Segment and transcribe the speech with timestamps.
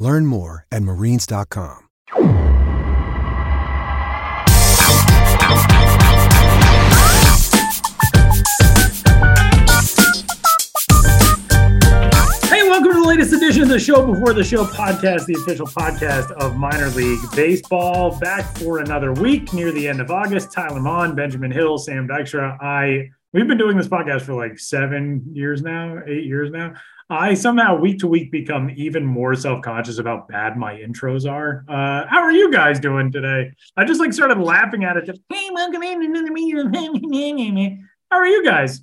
[0.00, 1.86] Learn more at marines.com.
[12.48, 15.66] Hey, welcome to the latest edition of the Show Before the Show podcast, the official
[15.66, 18.18] podcast of minor league baseball.
[18.18, 20.50] Back for another week near the end of August.
[20.50, 22.58] Tyler Maun, Benjamin Hill, Sam Dykstra.
[22.62, 26.72] I we've been doing this podcast for like seven years now, eight years now.
[27.10, 31.64] I somehow week to week become even more self conscious about bad my intros are.
[31.68, 33.50] Uh, how are you guys doing today?
[33.76, 35.06] I just like started laughing at it.
[35.06, 37.88] Just hey, welcome in another meeting.
[38.10, 38.82] How are you guys?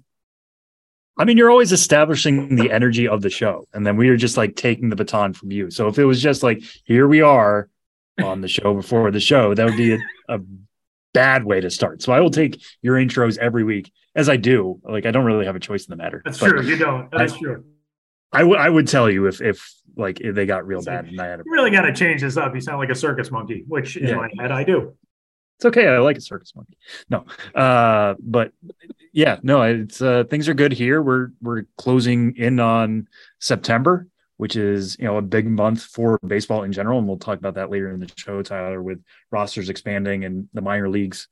[1.18, 4.38] I mean, you're always establishing the energy of the show, and then we are just
[4.38, 5.72] like taking the baton from you.
[5.72, 7.70] So if it was just like, here we are
[8.24, 10.40] on the show before the show, that would be a, a
[11.14, 12.02] bad way to start.
[12.02, 14.80] So I will take your intros every week, as I do.
[14.84, 16.22] Like I don't really have a choice in the matter.
[16.24, 16.62] That's true.
[16.62, 17.10] You don't.
[17.12, 17.64] That's I- true.
[18.32, 21.20] I would I would tell you if if like if they got real bad and
[21.20, 22.54] I had a You really got to change this up.
[22.54, 24.16] You sound like a circus monkey, which in Yeah.
[24.16, 24.96] my head I do.
[25.58, 25.88] it's okay.
[25.88, 26.78] I like a circus monkey.
[27.10, 27.26] No,
[27.60, 28.52] uh, but
[29.14, 31.02] yeah, no, it's uh, things are good here.
[31.02, 33.08] We're we're closing in on
[33.40, 37.40] September, which is you know a big month for baseball in general, and we'll talk
[37.40, 41.28] about that later in the show, Tyler, with rosters expanding and the minor leagues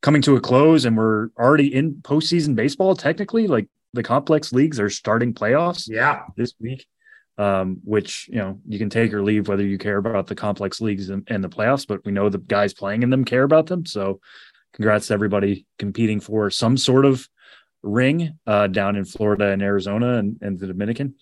[0.00, 2.96] coming to a close, and we're already in postseason baseball.
[2.96, 6.22] Technically, like the complex leagues are starting playoffs Yeah.
[6.36, 6.86] this week,
[7.38, 10.80] um, which you know you can take or leave whether you care about the complex
[10.80, 13.66] leagues and, and the playoffs, but we know the guys playing in them care about
[13.66, 13.86] them.
[13.86, 14.20] So,
[14.74, 17.26] congrats to everybody competing for some sort of
[17.82, 21.14] ring uh, down in Florida and Arizona and, and the Dominican.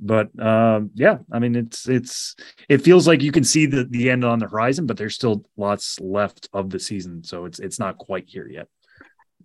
[0.00, 2.36] But um, yeah, I mean it's it's
[2.68, 5.44] it feels like you can see the the end on the horizon, but there's still
[5.56, 8.68] lots left of the season, so it's it's not quite here yet.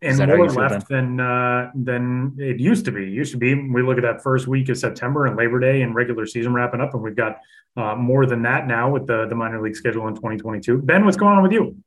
[0.04, 3.04] And Is that more you feel, left than uh, than it used to be.
[3.04, 5.82] It used to be we look at that first week of September and Labor Day
[5.82, 7.40] and regular season wrapping up, and we've got
[7.78, 10.82] uh, more than that now with the the minor league schedule in 2022.
[10.82, 11.78] Ben, what's going on with you?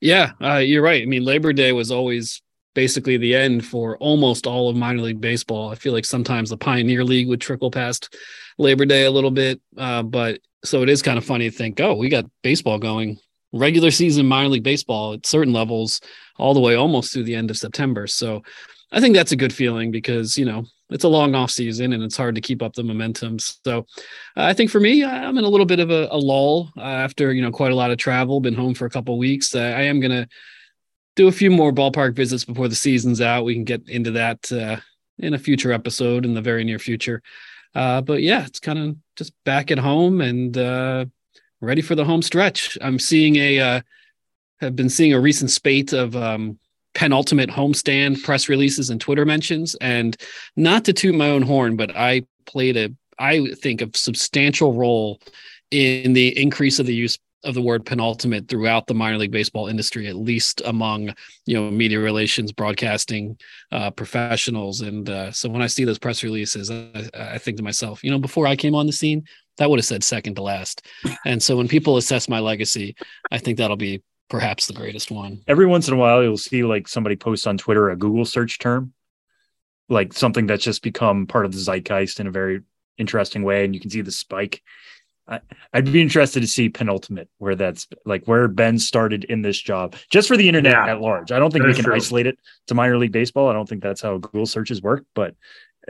[0.00, 1.02] Yeah, uh, you're right.
[1.02, 2.40] I mean, Labor Day was always
[2.74, 5.70] basically the end for almost all of minor league baseball.
[5.70, 8.16] I feel like sometimes the Pioneer League would trickle past
[8.56, 11.80] Labor Day a little bit, uh, but so it is kind of funny to think,
[11.80, 13.18] oh, we got baseball going,
[13.52, 16.00] regular season minor league baseball at certain levels,
[16.38, 18.06] all the way almost through the end of September.
[18.06, 18.42] So
[18.92, 22.02] I think that's a good feeling because you know it's a long off season and
[22.02, 23.38] it's hard to keep up the momentum.
[23.38, 23.80] So
[24.36, 26.80] uh, I think for me, I'm in a little bit of a, a lull uh,
[26.80, 28.40] after you know quite a lot of travel.
[28.40, 29.54] Been home for a couple of weeks.
[29.54, 30.28] Uh, I am gonna
[31.16, 33.44] do a few more ballpark visits before the season's out.
[33.44, 34.76] We can get into that uh,
[35.18, 37.22] in a future episode in the very near future.
[37.74, 41.04] Uh, but yeah, it's kind of just back at home and uh,
[41.60, 42.78] ready for the home stretch.
[42.80, 43.80] I'm seeing a uh,
[44.60, 46.58] have been seeing a recent spate of um,
[46.94, 49.76] penultimate homestand press releases and Twitter mentions.
[49.76, 50.16] And
[50.56, 55.20] not to toot my own horn, but I played a I think a substantial role
[55.70, 59.68] in the increase of the use of the word penultimate throughout the minor league baseball
[59.68, 61.14] industry, at least among
[61.46, 63.38] you know media relations, broadcasting
[63.70, 64.80] uh, professionals.
[64.80, 68.10] And uh, so when I see those press releases, I, I think to myself, you
[68.10, 69.24] know, before I came on the scene,
[69.58, 70.86] that would have said second to last.
[71.26, 72.96] And so when people assess my legacy,
[73.30, 75.40] I think that'll be perhaps the greatest one.
[75.48, 78.58] every once in a while you'll see like somebody post on Twitter a Google search
[78.58, 78.92] term,
[79.88, 82.60] like something that's just become part of the zeitgeist in a very
[82.98, 84.62] interesting way, and you can see the spike.
[85.26, 85.40] I,
[85.72, 89.94] I'd be interested to see penultimate where that's like where Ben started in this job,
[90.10, 90.86] just for the internet Yeah.
[90.92, 91.32] at large.
[91.32, 91.94] I don't think That we can true.
[91.94, 93.48] isolate it to minor league baseball.
[93.48, 95.34] I don't think that's how Google searches work, but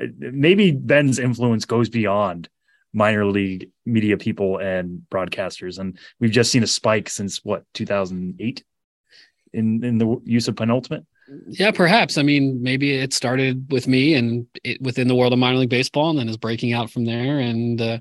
[0.00, 2.48] uh, maybe Ben's influence goes beyond
[2.92, 8.64] minor league media people and broadcasters, and we've just seen a spike since what 2008
[9.52, 11.04] in in the use of penultimate.
[11.48, 12.16] Yeah, perhaps.
[12.16, 15.68] I mean, maybe it started with me and it within the world of minor league
[15.68, 17.38] baseball, and then is breaking out from there.
[17.38, 17.98] And uh,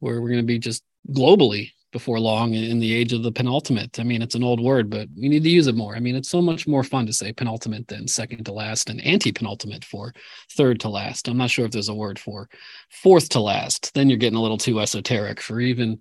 [0.00, 3.98] where we're going to be just globally before long in the age of the penultimate.
[3.98, 5.96] I mean, it's an old word, but we need to use it more.
[5.96, 9.00] I mean, it's so much more fun to say penultimate than second to last, and
[9.00, 10.12] antepenultimate for
[10.58, 11.26] third to last.
[11.26, 12.50] I'm not sure if there's a word for
[12.90, 13.94] fourth to last.
[13.94, 15.98] Then you're getting a little too esoteric for even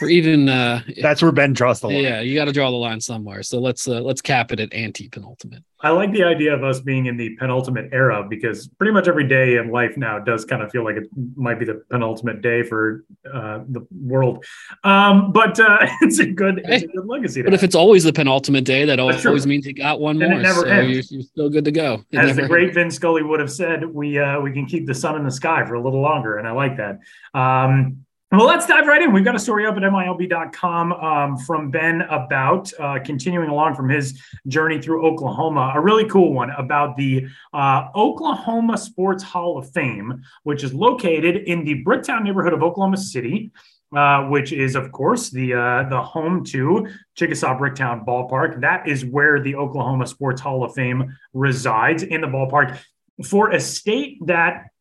[0.00, 2.02] or even uh That's where Ben draws the line.
[2.02, 3.42] yeah, you got to draw the line somewhere.
[3.42, 5.62] So let's uh, let's cap it at antepenultimate.
[5.84, 9.26] I like the idea of us being in the penultimate era because pretty much every
[9.26, 12.62] day in life now does kind of feel like it might be the penultimate day
[12.62, 14.44] for uh, the world.
[14.84, 17.40] Um, but uh, it's a good, it's a good legacy.
[17.42, 17.66] to But if have.
[17.68, 20.60] it's always the penultimate day, that That's always means you got one Then it never
[20.60, 21.10] so ends.
[21.10, 22.04] you're, you're still good to go.
[22.12, 22.74] It as the great ends.
[22.76, 25.64] Vin Scully would have said, we uh, we can keep the sun in the sky
[25.66, 27.00] for a little longer, and I like that.
[27.34, 29.12] Um, well, let's dive right in.
[29.12, 33.90] We've got a story up at MILB.com um, from Ben about uh, continuing along from
[33.90, 35.72] his journey through Oklahoma.
[35.74, 41.36] A really cool one about the uh, Oklahoma Sports Hall of Fame, which is located
[41.46, 43.52] in the Bricktown neighborhood of Oklahoma City.
[43.94, 48.62] Uh, which is, of course, the uh, the home to Chickasaw Bricktown Ballpark.
[48.62, 52.78] That is where the Oklahoma Sports Hall of Fame resides in the ballpark.
[53.22, 54.71] For a state that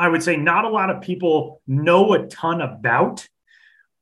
[0.00, 3.28] I would say not a lot of people know a ton about.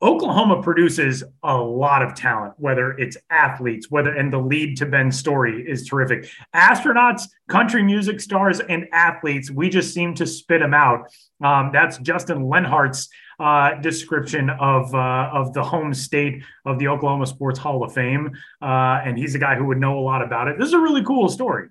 [0.01, 5.19] Oklahoma produces a lot of talent, whether it's athletes, whether and the lead to Ben's
[5.19, 6.31] story is terrific.
[6.55, 11.13] Astronauts, country music stars, and athletes, we just seem to spit them out.
[11.43, 13.09] Um, that's Justin Lenhart's
[13.41, 18.31] uh, description of uh, of the home state of the Oklahoma Sports Hall of Fame,
[18.63, 20.61] uh, and he's a guy who would know a lot about it.
[20.61, 21.71] This is a really cool story.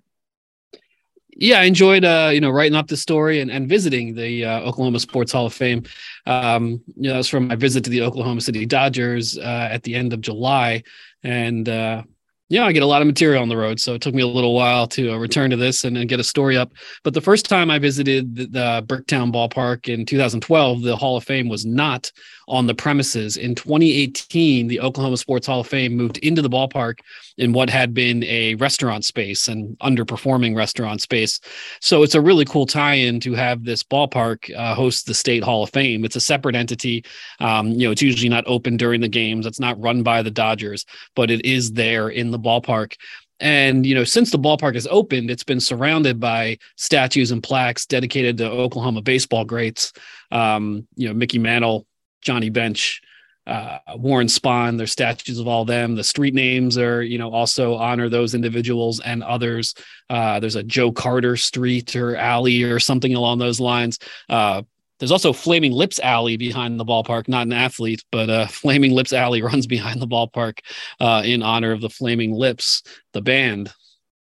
[1.40, 4.60] Yeah, I enjoyed uh, you know writing up the story and, and visiting the uh,
[4.62, 5.84] Oklahoma Sports Hall of Fame.
[6.26, 9.84] Um, you know, that was from my visit to the Oklahoma City Dodgers uh, at
[9.84, 10.84] the end of July,
[11.24, 12.04] and uh,
[12.50, 14.28] yeah, I get a lot of material on the road, so it took me a
[14.28, 16.72] little while to uh, return to this and, and get a story up.
[17.04, 21.26] But the first time I visited the, the Bricktown Ballpark in 2012, the Hall of
[21.26, 22.12] Fame was not
[22.48, 23.38] on the premises.
[23.38, 27.00] In 2018, the Oklahoma Sports Hall of Fame moved into the ballpark
[27.38, 31.40] in what had been a restaurant space and underperforming restaurant space.
[31.82, 35.64] So it's a really cool tie-in to have this ballpark uh, host the State Hall
[35.64, 36.06] of Fame.
[36.06, 37.04] It's a separate entity.
[37.40, 39.46] Um, you know, it's usually not open during the games.
[39.46, 40.86] It's not run by the Dodgers,
[41.16, 42.96] but it is there in the ballpark.
[43.40, 47.86] And you know, since the ballpark has opened, it's been surrounded by statues and plaques
[47.86, 49.94] dedicated to Oklahoma baseball greats.
[50.32, 51.86] Um, you know, Mickey Mantle,
[52.22, 53.02] Johnny Bench,
[53.46, 54.78] uh, Warren Spahn.
[54.78, 55.96] There's statues of all them.
[55.96, 59.74] The street names are, you know, also honor those individuals and others.
[60.10, 64.00] Uh, there's a Joe Carter Street or alley or something along those lines.
[64.30, 64.64] Uh,
[65.00, 69.14] there's also Flaming Lips Alley behind the ballpark, not an athlete, but uh, Flaming Lips
[69.14, 70.60] Alley runs behind the ballpark
[71.00, 72.84] uh, in honor of the Flaming Lips,
[73.14, 73.72] the band.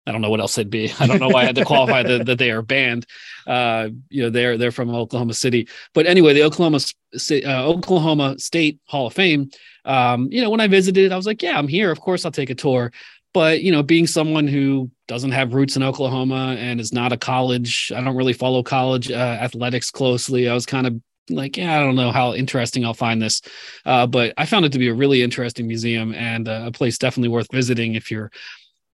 [0.08, 0.90] I don't know what else it'd be.
[0.98, 3.06] I don't know why I had to qualify that, that they are banned.
[3.46, 5.68] Uh, you know, they're they're from Oklahoma City.
[5.92, 6.80] But anyway, the Oklahoma
[7.30, 9.50] uh, Oklahoma State Hall of Fame.
[9.84, 11.90] Um, you know, when I visited, I was like, yeah, I'm here.
[11.90, 12.90] Of course, I'll take a tour.
[13.34, 17.16] But you know, being someone who doesn't have roots in Oklahoma and is not a
[17.16, 20.48] college, I don't really follow college uh, athletics closely.
[20.48, 21.00] I was kind of
[21.30, 23.42] like, yeah, I don't know how interesting I'll find this,
[23.84, 26.96] uh, but I found it to be a really interesting museum and uh, a place
[26.96, 28.30] definitely worth visiting if you're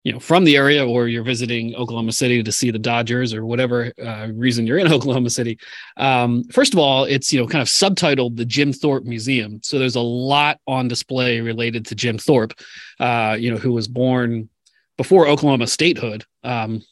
[0.04, 3.46] you know from the area or you're visiting Oklahoma City to see the Dodgers or
[3.46, 5.58] whatever uh, reason you're in Oklahoma City.
[5.96, 9.78] Um, first of all, it's you know kind of subtitled the Jim Thorpe Museum, so
[9.78, 12.54] there's a lot on display related to Jim Thorpe,
[13.00, 14.48] uh, you know who was born
[14.96, 16.82] before Oklahoma statehood um,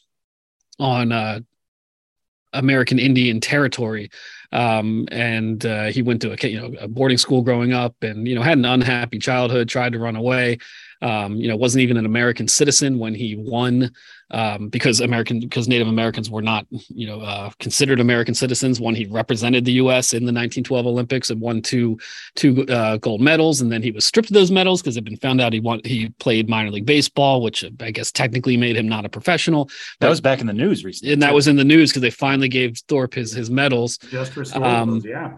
[0.79, 1.39] on uh,
[2.53, 4.09] American Indian territory.
[4.53, 8.27] Um, and uh, he went to a you know a boarding school growing up, and
[8.27, 10.57] you know had an unhappy childhood, tried to run away.
[11.01, 13.91] Um, you know, wasn't even an American citizen when he won
[14.31, 18.95] um, because American because Native Americans were not you know uh, considered American citizens when
[18.95, 20.13] he represented the U.S.
[20.13, 21.99] in the 1912 Olympics and won two
[22.35, 25.05] two uh, gold medals, and then he was stripped of those medals because it had
[25.05, 28.77] been found out he won he played minor league baseball, which I guess technically made
[28.77, 29.69] him not a professional.
[29.99, 31.13] That was back in the news recently.
[31.13, 33.97] And that was in the news because they finally gave Thorpe his his medals.
[33.97, 35.33] Just restored Um, those, yeah.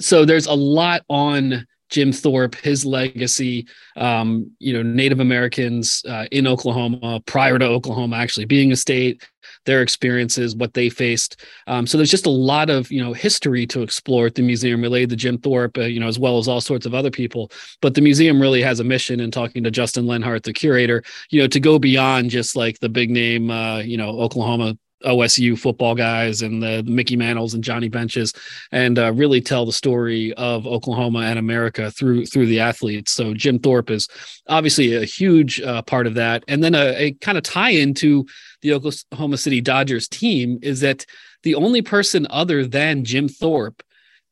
[0.00, 6.26] so there's a lot on Jim Thorpe, his legacy, um, you know, Native Americans uh,
[6.30, 9.22] in Oklahoma prior to Oklahoma actually being a state,
[9.64, 11.44] their experiences, what they faced.
[11.66, 14.82] Um, so there's just a lot of you know history to explore at the museum
[14.82, 17.50] related to Jim Thorpe, uh, you know, as well as all sorts of other people.
[17.80, 21.40] But the museum really has a mission in talking to Justin Lenhart, the curator, you
[21.40, 25.94] know, to go beyond just like the big name, uh, you know, Oklahoma OSU football
[25.94, 28.32] guys and the, Mickey Mantles and Johnny Benches,
[28.72, 33.12] and uh, really tell the story of Oklahoma and America through through the athletes.
[33.12, 34.08] So Jim Thorpe is
[34.48, 38.26] obviously a huge uh, part of that, and then a, a kind of tie into
[38.62, 41.04] the Oklahoma City Dodgers team is that
[41.42, 43.82] the only person other than Jim Thorpe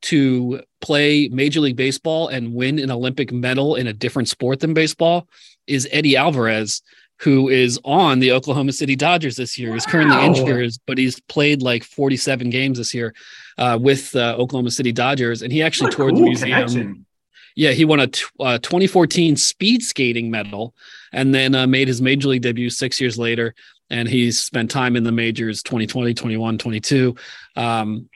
[0.03, 4.75] to play Major League Baseball and win an Olympic medal in a different sport than
[4.75, 5.29] baseball
[5.67, 6.83] is Eddie Alvarez
[7.23, 9.73] who is on the Oklahoma City Dodgers this year.
[9.75, 10.27] He's currently Wow.
[10.27, 13.15] injured, but he's played like 47 games this year
[13.59, 16.51] uh, with uh, Oklahoma City Dodgers, and he actually What toured the museum.
[16.51, 17.07] connection.
[17.55, 20.75] Yeah, he won a t- uh, 2014 speed skating medal,
[21.13, 23.55] and then uh, made his major league debut six years later.
[23.91, 27.15] And he's spent time in the majors 2020, 21, 22.
[27.57, 28.09] Um,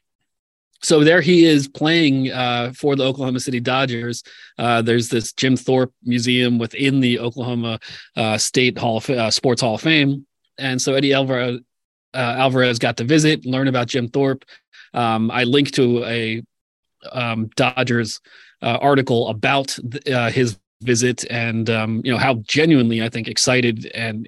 [0.82, 4.22] so there he is playing uh, for the Oklahoma City Dodgers.
[4.58, 7.78] Uh, there's this Jim Thorpe Museum within the Oklahoma
[8.16, 10.26] uh, State Hall of uh, Sports Hall of Fame,
[10.58, 11.60] and so Eddie Alvarez,
[12.14, 14.44] uh, Alvarez got to visit, learn about Jim Thorpe.
[14.94, 16.42] Um, I linked to a
[17.12, 18.20] um, Dodgers
[18.62, 23.86] uh, article about th- his visit, and um, you know how genuinely I think excited
[23.86, 24.26] and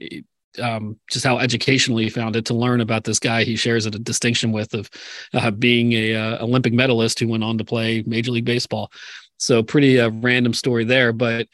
[0.63, 3.91] um, just how educationally he found it to learn about this guy he shares a
[3.91, 4.91] distinction with of
[5.35, 8.91] uh, being a uh, Olympic medalist who went on to play Major League Baseball.
[9.37, 11.47] So pretty uh, random story there, but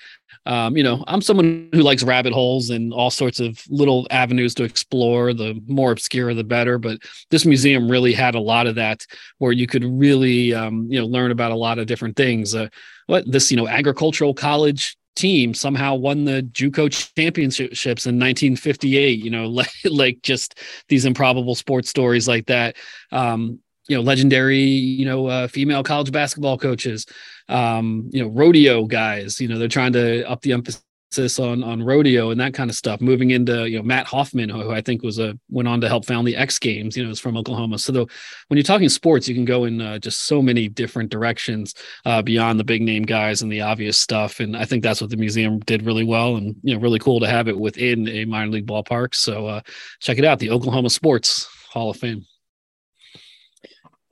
[0.46, 4.54] um, you know, I'm someone who likes rabbit holes and all sorts of little avenues
[4.56, 5.32] to explore.
[5.32, 6.78] The more obscure, the better.
[6.78, 6.98] But
[7.30, 9.06] this museum really had a lot of that,
[9.38, 12.54] where you could really, um, you know, learn about a lot of different things.
[12.54, 12.68] Uh,
[13.06, 19.24] what this, you know, agricultural college team somehow won the JUCO championships in 1958.
[19.24, 22.76] You know, like, like just these improbable sports stories like that.
[23.12, 27.04] Um, you know, legendary, you know, uh, female college basketball coaches,
[27.50, 29.40] um, you know, rodeo guys.
[29.40, 30.82] You know, they're trying to up the emphasis
[31.18, 33.00] on on rodeo and that kind of stuff.
[33.00, 36.04] Moving into you know Mat Hoffman, who, I think was a went on to help
[36.04, 36.96] found the X Games.
[36.96, 37.78] You know, is from Oklahoma.
[37.78, 41.74] So when you're talking sports, you can go in uh, just so many different directions
[42.04, 44.40] uh, beyond the big name guys and the obvious stuff.
[44.40, 47.20] And I think that's what the museum did really well, and you know, really cool
[47.20, 49.14] to have it within a minor league ballpark.
[49.14, 49.60] So uh,
[50.00, 52.24] check it out, the Oklahoma Sports Hall of Fame.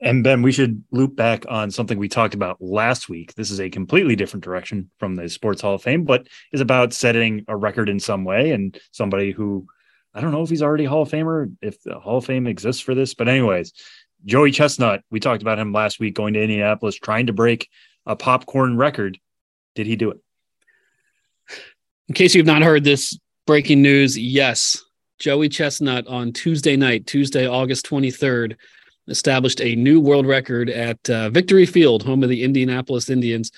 [0.03, 3.33] And Ben, we should loop back on something we talked about last week.
[3.35, 6.93] This is a completely different direction from the Sports Hall of Fame, but is about
[6.93, 8.51] setting a record in some way.
[8.51, 9.65] And somebody who
[10.13, 12.81] I don't know if he's already Hall of Famer, if the Hall of Fame exists
[12.81, 13.73] for this, but anyways,
[14.25, 15.01] Joey Chestnut.
[15.09, 17.69] We talked about him last week going to Indianapolis, trying to break
[18.05, 19.17] a popcorn record.
[19.73, 20.17] Did he do it?
[22.09, 23.17] In case you've not heard this
[23.47, 24.83] breaking news, yes,
[25.17, 28.57] Joey Chestnut on Tuesday night, Tuesday, August 23rd,
[29.07, 33.51] established a new world record at uh, Victory Field, home of the Indianapolis Indians.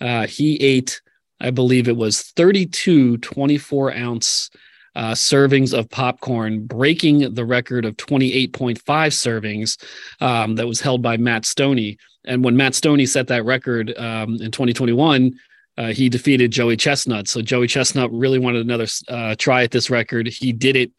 [0.00, 1.00] Uh, he ate,
[1.40, 4.50] I believe it was 32 24 ounce
[4.96, 9.80] uh, servings of popcorn, breaking the record of 28.5 servings
[10.20, 11.96] um, that was held by Matt Stonie.
[12.24, 15.38] And when Matt Stonie set that record um, in 2021,
[15.78, 17.28] uh, he defeated Joey Chestnut.
[17.28, 20.26] So Joey Chestnut really wanted another uh, try at this record.
[20.26, 20.90] He did it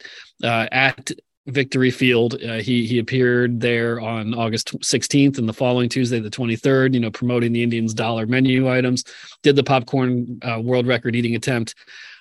[0.41, 1.12] uh, at
[1.50, 2.41] Victory Field.
[2.44, 6.94] Uh, he he appeared there on August 16th and the following Tuesday, the 23rd.
[6.94, 9.03] You know, promoting the Indians' dollar menu items.
[9.44, 11.75] Did the popcorn uh, world record eating attempt.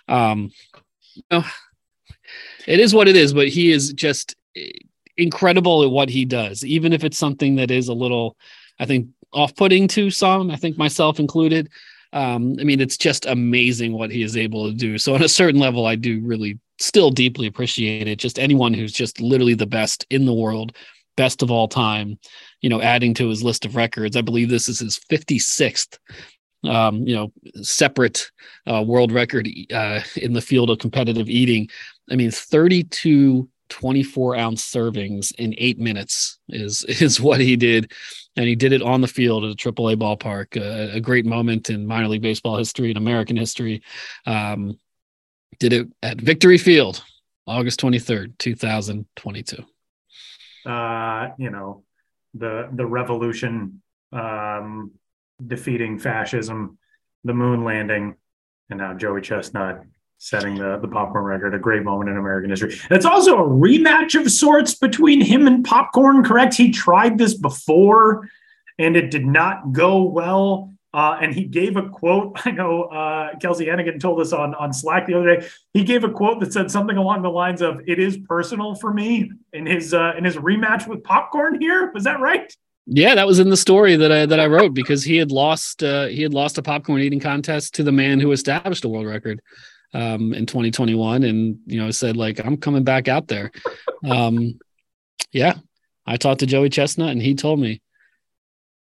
[0.09, 0.53] Um,
[1.15, 1.45] you know,
[2.67, 4.37] it is what it is, but he is just
[5.17, 8.37] incredible at what he does, even if it's something that is a little,
[8.79, 10.51] I think, off-putting to some.
[10.51, 11.69] I think myself included.
[12.13, 14.97] Um, I mean, it's just amazing what he is able to do.
[14.97, 18.19] So, on a certain level, I do really still deeply appreciate it.
[18.19, 20.77] Just anyone who's just literally the best in the world,
[21.17, 22.19] best of all time,
[22.61, 24.17] you know, adding to his list of records.
[24.17, 25.99] I believe this is his 56th
[26.65, 27.33] um, you know,
[27.63, 28.31] separate
[28.67, 31.69] uh, world record uh, in the field of competitive eating.
[32.11, 37.93] I mean, 32 24 ounce servings in eight minutes is is what he did,
[38.37, 40.57] and he did it on the field at a AAA ballpark.
[40.57, 43.83] Uh, a great moment in minor league baseball history and American history.
[44.27, 44.79] Um,
[45.59, 47.03] did it at Victory Field,
[47.47, 49.65] August 23rd, 2022.
[50.67, 51.85] Uh, you know,
[52.35, 54.93] the the revolution um,
[55.45, 56.79] defeating fascism,
[57.25, 58.17] the moon landing,
[58.71, 59.83] and now Joey Chestnut
[60.19, 62.75] setting the, the popcorn record, a great moment in American history.
[62.91, 66.55] It's also a rematch of sorts between him and popcorn, correct?
[66.55, 68.29] He tried this before
[68.79, 70.75] and it did not go well.
[70.95, 72.41] Uh, and he gave a quote.
[72.47, 75.49] I know uh, Kelsey Hennigan told us on, on Slack the other day.
[75.73, 78.93] He gave a quote that said something along the lines of "It is personal for
[78.93, 82.53] me." In his uh, in his rematch with Popcorn here, was that right?
[82.91, 85.83] Yeah, that was in the story that I that I wrote because he had lost
[85.83, 89.07] uh, he had lost a popcorn eating contest to the man who established a world
[89.07, 89.43] record
[89.93, 93.51] um, in 2021, and you know said like I'm coming back out there.
[94.09, 94.59] Um,
[95.33, 95.55] yeah,
[96.07, 97.83] I talked to Joey Chestnut, and he told me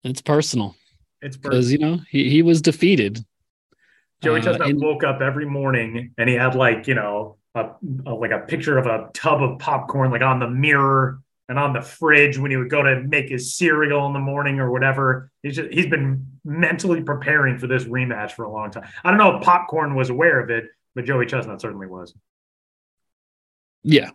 [0.02, 0.76] it's personal.
[1.24, 3.24] It's because you know he he was defeated.
[4.22, 7.70] Joey uh, Chestnut woke up every morning and he had like you know a,
[8.06, 11.72] a, like a picture of a tub of popcorn like on the mirror and on
[11.72, 15.30] the fridge when he would go to make his cereal in the morning or whatever.
[15.42, 18.86] He's just, he's been mentally preparing for this rematch for a long time.
[19.02, 22.14] I don't know if Popcorn was aware of it, but Joey Chestnut certainly was.
[23.82, 24.10] Yeah.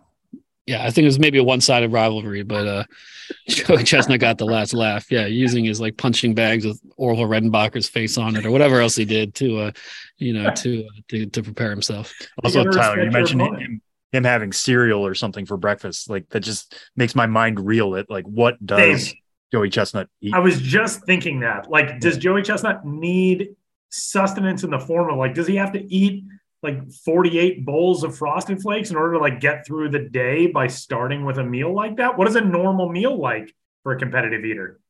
[0.70, 2.84] Yeah, I think it was maybe a one-sided rivalry, but uh
[3.48, 5.10] Joey Chestnut got the last laugh.
[5.10, 8.94] Yeah, using his like punching bags with Orville Redenbacher's face on it or whatever else
[8.94, 9.70] he did to uh
[10.18, 12.14] you know to uh, to, to prepare himself.
[12.44, 16.08] Also, Tyler, you mentioned him, him having cereal or something for breakfast.
[16.08, 18.08] Like that just makes my mind reel it.
[18.08, 19.14] Like what does Dave,
[19.52, 20.34] Joey Chestnut eat?
[20.34, 21.68] I was just thinking that.
[21.68, 23.56] Like, does Joey Chestnut need
[23.88, 26.24] sustenance in the form of like, does he have to eat
[26.62, 30.66] like 48 bowls of frosted flakes in order to like get through the day by
[30.66, 32.18] starting with a meal like that?
[32.18, 34.80] What is a normal meal like for a competitive eater?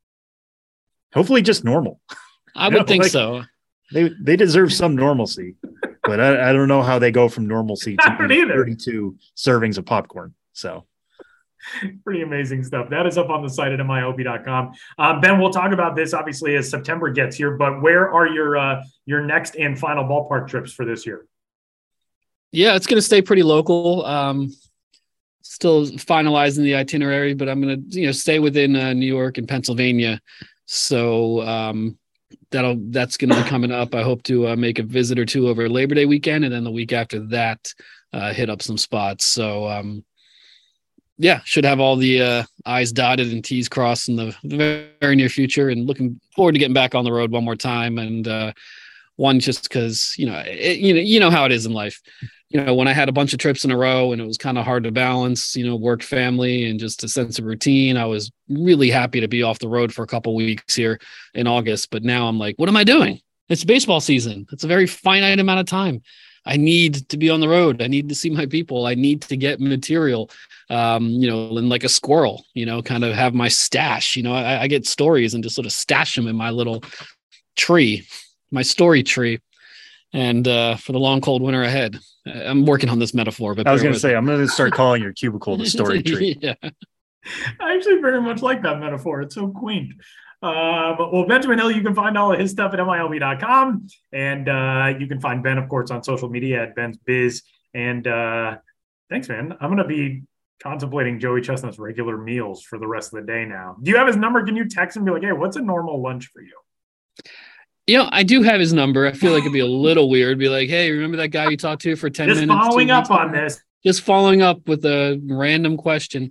[1.15, 2.01] Hopefully just normal.
[2.55, 3.43] I would know, think like, so.
[3.93, 5.57] They they deserve some normalcy,
[6.05, 10.35] but I, I don't know how they go from normalcy to 32 servings of popcorn.
[10.53, 10.87] So
[12.05, 12.89] pretty amazing stuff.
[12.91, 14.73] That is up on the site at MILB.com.
[14.99, 18.57] Um, ben, we'll talk about this obviously as September gets here, but where are your
[18.57, 21.27] uh, your next and final ballpark trips for this year?
[22.53, 24.05] Yeah, it's going to stay pretty local.
[24.05, 24.53] Um,
[25.43, 29.39] still finalizing the itinerary, but I'm going to you know stay within uh, New York
[29.39, 30.21] and Pennsylvania.
[30.67, 31.99] So um,
[32.51, 33.95] that'll that's going to be coming up.
[33.95, 36.65] I hope to uh, make a visit or two over Labor Day weekend, and then
[36.65, 37.73] the week after that,
[38.13, 39.25] uh, hit up some spots.
[39.27, 40.05] So um,
[41.19, 44.35] yeah, should have all the uh, I's dotted and T's crossed in the
[45.01, 47.99] very near future, and looking forward to getting back on the road one more time.
[47.99, 48.53] And uh,
[49.17, 52.01] one just because you know it, you know you know how it is in life
[52.51, 54.37] you know, when I had a bunch of trips in a row and it was
[54.37, 57.97] kind of hard to balance, you know, work, family, and just a sense of routine,
[57.97, 61.01] I was really happy to be off the road for a couple weeks here
[61.33, 61.91] in August.
[61.91, 63.21] But now I'm like, what am I doing?
[63.49, 64.47] It's baseball season.
[64.51, 66.03] It's a very finite amount of time.
[66.45, 67.83] I need to be on the road.
[67.83, 68.87] I need to see my people.
[68.87, 70.31] I need to get material,
[70.71, 74.17] um, you know, and like a squirrel, you know, kind of have my stash.
[74.17, 76.83] You know, I, I get stories and just sort of stash them in my little
[77.57, 78.09] tree,
[78.51, 79.39] my story tree
[80.13, 81.99] and uh, for the long cold winter ahead.
[82.31, 84.73] I'm working on this metaphor, but I was going to say I'm going to start
[84.73, 86.39] calling your cubicle the story tree.
[86.41, 89.23] yeah, I actually very much like that metaphor.
[89.23, 89.93] It's so quaint.
[90.43, 93.87] Um, well, Benjamin Hill, you can find all of his stuff at MILB.com.
[94.13, 97.43] And uh, you can find Ben, of course, on social media at Ben's Biz.
[97.75, 98.57] And uh,
[99.11, 99.53] thanks, man.
[99.61, 100.23] I'm going to be
[100.63, 103.77] contemplating Joey Chestnut's regular meals for the rest of the day now.
[103.83, 104.45] Do you have his number?
[104.45, 106.55] Can you text him and be like, hey, what's a normal lunch for you?
[107.91, 109.05] You know, I do have his number.
[109.05, 110.39] I feel like it'd be a little weird.
[110.39, 112.57] Be like, hey, remember that guy you talked to for 10 Just minutes?
[112.57, 113.61] Just following up on this.
[113.85, 116.31] Just following up with a random question.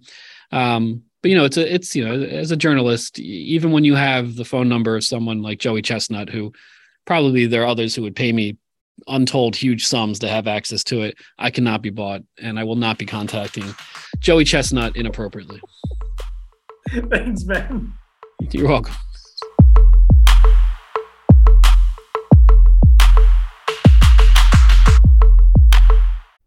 [0.53, 3.95] Um, but you know, it's a it's you know, as a journalist, even when you
[3.95, 6.53] have the phone number of someone like Joey Chestnut, who
[7.05, 8.57] probably there are others who would pay me
[9.09, 12.77] untold huge sums to have access to it, I cannot be bought, and I will
[12.77, 13.65] not be contacting
[14.19, 15.59] Joey Chestnut inappropriately.
[16.89, 17.91] Thanks, man.
[18.51, 18.95] You're welcome.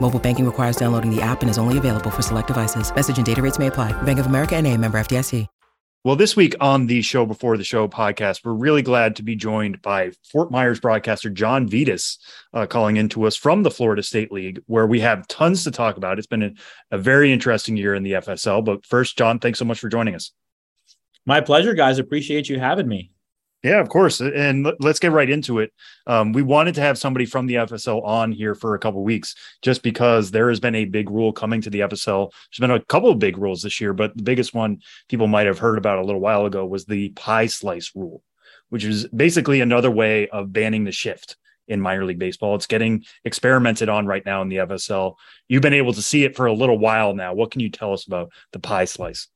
[0.00, 2.94] Mobile banking requires downloading the app and is only available for select devices.
[2.94, 3.92] Message and data rates may apply.
[4.02, 5.46] Bank of America and a member FDIC.
[6.02, 9.36] Well, this week on the Show Before the Show podcast, we're really glad to be
[9.36, 12.16] joined by Fort Myers broadcaster John Vittas,
[12.54, 15.98] uh, calling into us from the Florida State League, where we have tons to talk
[15.98, 16.16] about.
[16.16, 16.52] It's been a,
[16.90, 18.64] a very interesting year in the FSL.
[18.64, 20.32] But first, John, thanks so much for joining us.
[21.26, 21.98] My pleasure, guys.
[21.98, 23.10] Appreciate you having me.
[23.62, 24.20] Yeah, of course.
[24.20, 25.72] And let's get right into it.
[26.06, 29.34] Um, we wanted to have somebody from the FSL on here for a couple weeks,
[29.60, 32.30] just because there has been a big rule coming to the FSL.
[32.30, 35.46] There's been a couple of big rules this year, but the biggest one people might
[35.46, 38.22] have heard about a little while ago was the pie slice rule,
[38.70, 41.36] which is basically another way of banning the shift
[41.68, 42.54] in minor league baseball.
[42.54, 45.16] It's getting experimented on right now in the FSL.
[45.48, 47.34] You've been able to see it for a little while now.
[47.34, 49.28] What can you tell us about the pie slice?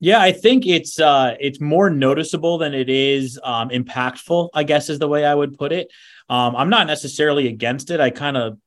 [0.00, 4.88] Yeah, I think it's uh it's more noticeable than it is um impactful, I guess
[4.88, 5.88] is the way I would put it.
[6.28, 7.98] Um I'm not necessarily against it.
[8.00, 8.58] I kind of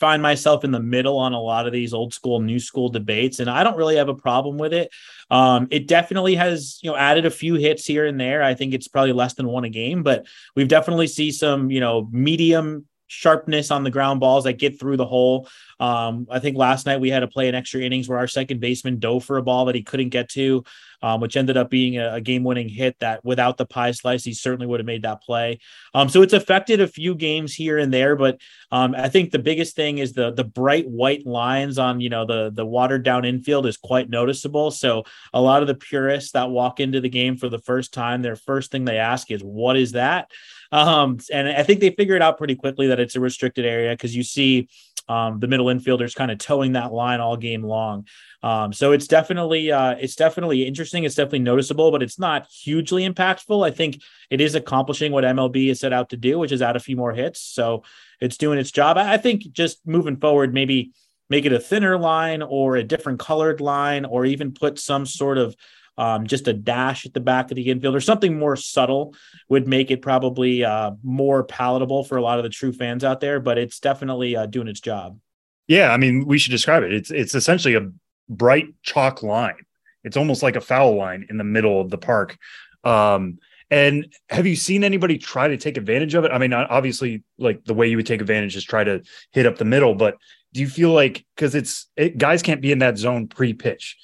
[0.00, 3.38] find myself in the middle on a lot of these old school new school debates
[3.40, 4.90] and I don't really have a problem with it.
[5.30, 8.42] Um it definitely has, you know, added a few hits here and there.
[8.42, 11.80] I think it's probably less than one a game, but we've definitely see some, you
[11.80, 15.48] know, medium sharpness on the ground balls that get through the hole.
[15.80, 18.60] Um, I think last night we had to play an extra innings where our second
[18.60, 20.64] baseman dove for a ball that he couldn't get to,
[21.04, 22.98] um, which ended up being a, a game-winning hit.
[23.00, 25.58] That without the pie slice, he certainly would have made that play.
[25.92, 28.40] Um, so it's affected a few games here and there, but
[28.72, 32.24] um, I think the biggest thing is the the bright white lines on you know
[32.24, 34.70] the the watered down infield is quite noticeable.
[34.70, 38.22] So a lot of the purists that walk into the game for the first time,
[38.22, 40.30] their first thing they ask is, "What is that?"
[40.72, 43.92] Um, and I think they figure it out pretty quickly that it's a restricted area
[43.92, 44.68] because you see
[45.08, 48.06] um, the middle infielders kind of toeing that line all game long.
[48.42, 51.04] Um, so it's definitely uh, it's definitely interesting.
[51.04, 53.66] It's definitely noticeable, but it's not hugely impactful.
[53.66, 56.76] I think it is accomplishing what MLB has set out to do, which is add
[56.76, 57.40] a few more hits.
[57.40, 57.84] So
[58.20, 58.96] it's doing its job.
[58.96, 60.92] I think just moving forward, maybe
[61.30, 65.38] make it a thinner line or a different colored line, or even put some sort
[65.38, 65.56] of
[65.96, 69.14] um, just a dash at the back of the infield or something more subtle
[69.48, 73.20] would make it probably uh, more palatable for a lot of the true fans out
[73.20, 73.40] there.
[73.40, 75.18] But it's definitely uh, doing its job.
[75.66, 76.92] Yeah, I mean, we should describe it.
[76.92, 77.90] It's it's essentially a
[78.28, 79.64] bright chalk line.
[80.02, 82.36] It's almost like a foul line in the middle of the park.
[82.84, 83.38] Um,
[83.70, 86.30] and have you seen anybody try to take advantage of it?
[86.30, 89.02] I mean, obviously, like the way you would take advantage is try to
[89.32, 90.16] hit up the middle, but
[90.52, 93.96] do you feel like because it's it, guys can't be in that zone pre-pitch?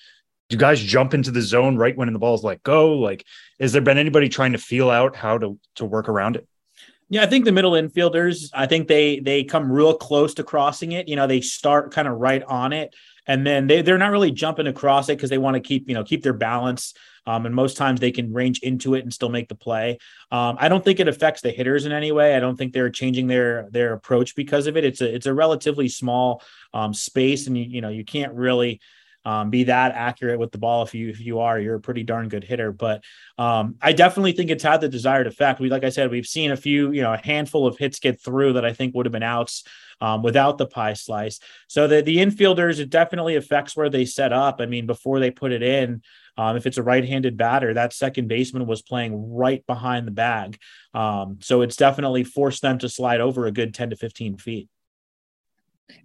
[0.50, 2.94] Do guys jump into the zone right when the ball's let go?
[2.94, 3.24] Like,
[3.60, 6.46] has there been anybody trying to feel out how to to work around it?
[7.08, 10.92] Yeah, I think the middle infielders, I think they they come real close to crossing
[10.92, 11.08] it.
[11.08, 12.94] You know, they start kind of right on it,
[13.26, 15.94] and then they they're not really jumping across it because they want to keep you
[15.94, 16.94] know keep their balance.
[17.26, 19.98] Um, and most times they can range into it and still make the play.
[20.32, 22.34] Um, I don't think it affects the hitters in any way.
[22.34, 24.84] I don't think they're changing their their approach because of it.
[24.84, 26.42] It's a it's a relatively small
[26.74, 28.80] um, space, and you you know you can't really
[29.24, 30.82] um, be that accurate with the ball.
[30.82, 32.72] If you if you are, you're a pretty darn good hitter.
[32.72, 33.04] But
[33.38, 35.60] um, I definitely think it's had the desired effect.
[35.60, 38.20] We like I said, we've seen a few, you know, a handful of hits get
[38.20, 39.64] through that I think would have been outs.
[40.02, 41.40] Um, without the pie slice.
[41.68, 44.58] So the, the infielders, it definitely affects where they set up.
[44.58, 46.00] I mean, before they put it in,
[46.38, 50.58] um, if it's a right-handed batter, that second baseman was playing right behind the bag.
[50.94, 54.70] Um, so it's definitely forced them to slide over a good 10 to 15 feet.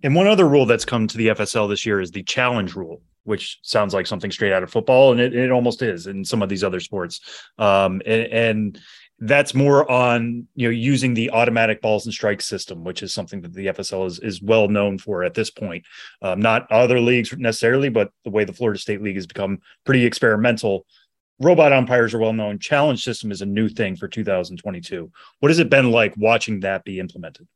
[0.04, 3.02] And one other rule that's come to the FSL this year is the challenge rule,
[3.24, 6.42] which sounds like something straight out of football, and it, it almost is in some
[6.42, 7.22] of these other sports.
[7.58, 8.80] Um, and, and,
[9.20, 13.42] that's more on you know using the automatic balls and strikes system, which is something
[13.42, 15.86] that the FSL is is well known for at this point.
[16.22, 20.06] Um, not other leagues necessarily, but the way the Florida State League has become pretty
[20.06, 20.86] experimental.
[21.40, 22.60] Robot umpires are well known.
[22.60, 25.12] Challenge system is a new thing for 2022.
[25.40, 27.48] What has it been like watching that be implemented?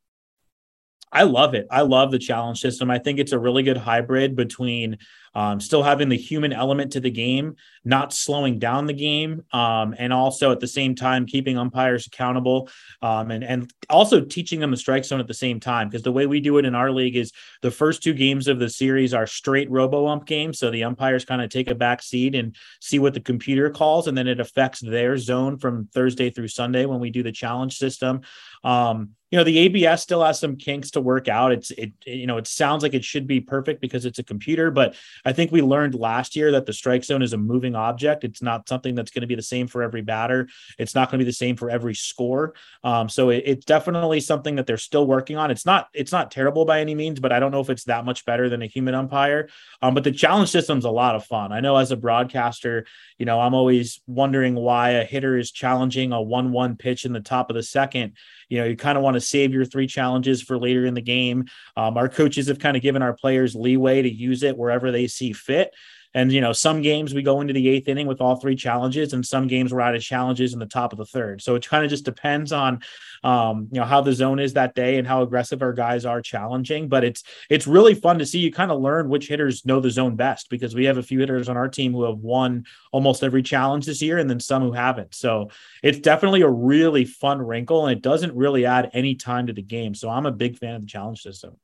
[1.12, 1.66] I love it.
[1.70, 2.90] I love the challenge system.
[2.90, 4.98] I think it's a really good hybrid between
[5.34, 9.94] um, still having the human element to the game, not slowing down the game, um,
[9.98, 12.68] and also at the same time keeping umpires accountable,
[13.02, 15.88] um, and and also teaching them the strike zone at the same time.
[15.88, 18.58] Because the way we do it in our league is the first two games of
[18.58, 22.02] the series are straight robo ump games, so the umpires kind of take a back
[22.02, 26.30] seat and see what the computer calls, and then it affects their zone from Thursday
[26.30, 28.20] through Sunday when we do the challenge system.
[28.64, 31.52] Um, you know the ABS still has some kinks to work out.
[31.52, 34.70] It's it you know it sounds like it should be perfect because it's a computer
[34.70, 38.24] but i think we learned last year that the strike zone is a moving object.
[38.24, 40.48] It's not something that's going to be the same for every batter.
[40.78, 42.54] It's not going to be the same for every score.
[42.82, 45.50] Um, so it, it's definitely something that they're still working on.
[45.50, 48.04] It's not it's not terrible by any means but i don't know if it's that
[48.04, 49.48] much better than a human umpire.
[49.82, 51.52] Um, but the challenge system's a lot of fun.
[51.52, 52.86] I know as a broadcaster
[53.20, 57.20] you know i'm always wondering why a hitter is challenging a 1-1 pitch in the
[57.20, 58.16] top of the second
[58.50, 61.00] you know you kind of want to save your three challenges for later in the
[61.00, 61.46] game.
[61.76, 65.06] Um, our coaches have kind of given our players leeway to use it wherever they
[65.06, 65.72] see fit
[66.14, 69.12] and you know, some games we go into the eighth inning with all three challenges,
[69.12, 71.40] and some games we're out of challenges in the top of the third.
[71.40, 72.80] So it kind of just depends on
[73.22, 76.20] um, you know how the zone is that day and how aggressive our guys are
[76.20, 76.88] challenging.
[76.88, 79.90] But it's it's really fun to see you kind of learn which hitters know the
[79.90, 83.22] zone best because we have a few hitters on our team who have won almost
[83.22, 85.14] every challenge this year, and then some who haven't.
[85.14, 85.50] So
[85.82, 89.62] it's definitely a really fun wrinkle, and it doesn't really add any time to the
[89.62, 89.94] game.
[89.94, 91.56] So I'm a big fan of the challenge system.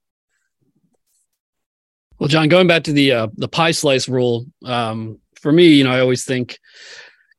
[2.18, 5.84] Well, John, going back to the uh, the pie slice rule, um, for me, you
[5.84, 6.58] know, I always think,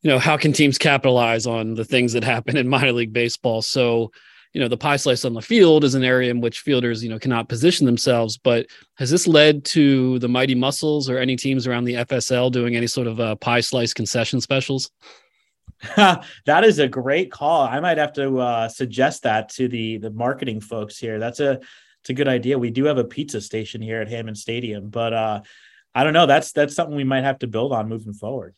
[0.01, 3.61] you know, how can teams capitalize on the things that happen in minor league baseball?
[3.61, 4.11] So,
[4.53, 7.09] you know, the pie slice on the field is an area in which fielders, you
[7.09, 8.37] know, cannot position themselves.
[8.37, 12.75] But has this led to the Mighty Mussels or any teams around the FSL doing
[12.75, 14.91] any sort of uh, pie slice concession specials?
[15.95, 17.63] that is a great call.
[17.63, 21.19] I might have to uh, suggest that to the the marketing folks here.
[21.19, 21.59] That's a
[22.07, 22.57] it's a good idea.
[22.57, 25.41] We do have a pizza station here at Hammond Stadium, but uh,
[25.93, 26.25] I don't know.
[26.25, 28.55] That's that's something we might have to build on moving forward.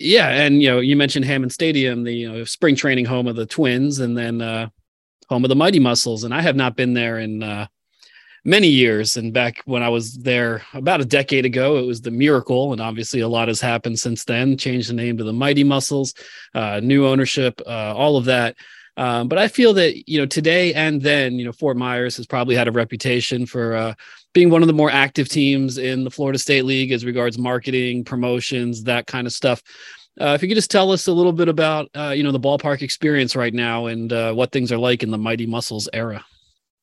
[0.00, 3.36] Yeah, and you know, you mentioned Hammond Stadium, the you know, spring training home of
[3.36, 4.68] the Twins, and then uh,
[5.28, 7.68] home of the Mighty Mussels, and I have not been there in uh,
[8.44, 9.16] many years.
[9.16, 12.80] And back when I was there about a decade ago, it was the Miracle, and
[12.80, 14.58] obviously a lot has happened since then.
[14.58, 16.14] Changed the name to the Mighty Mussels,
[16.52, 18.56] uh, new ownership, uh, all of that.
[19.00, 22.26] Um, but I feel that you know today and then, you know, Fort Myers has
[22.26, 23.94] probably had a reputation for uh,
[24.34, 28.04] being one of the more active teams in the Florida State League as regards marketing,
[28.04, 29.62] promotions, that kind of stuff.
[30.20, 32.38] Uh, if you could just tell us a little bit about uh, you know the
[32.38, 36.22] ballpark experience right now and uh, what things are like in the Mighty Mussels era.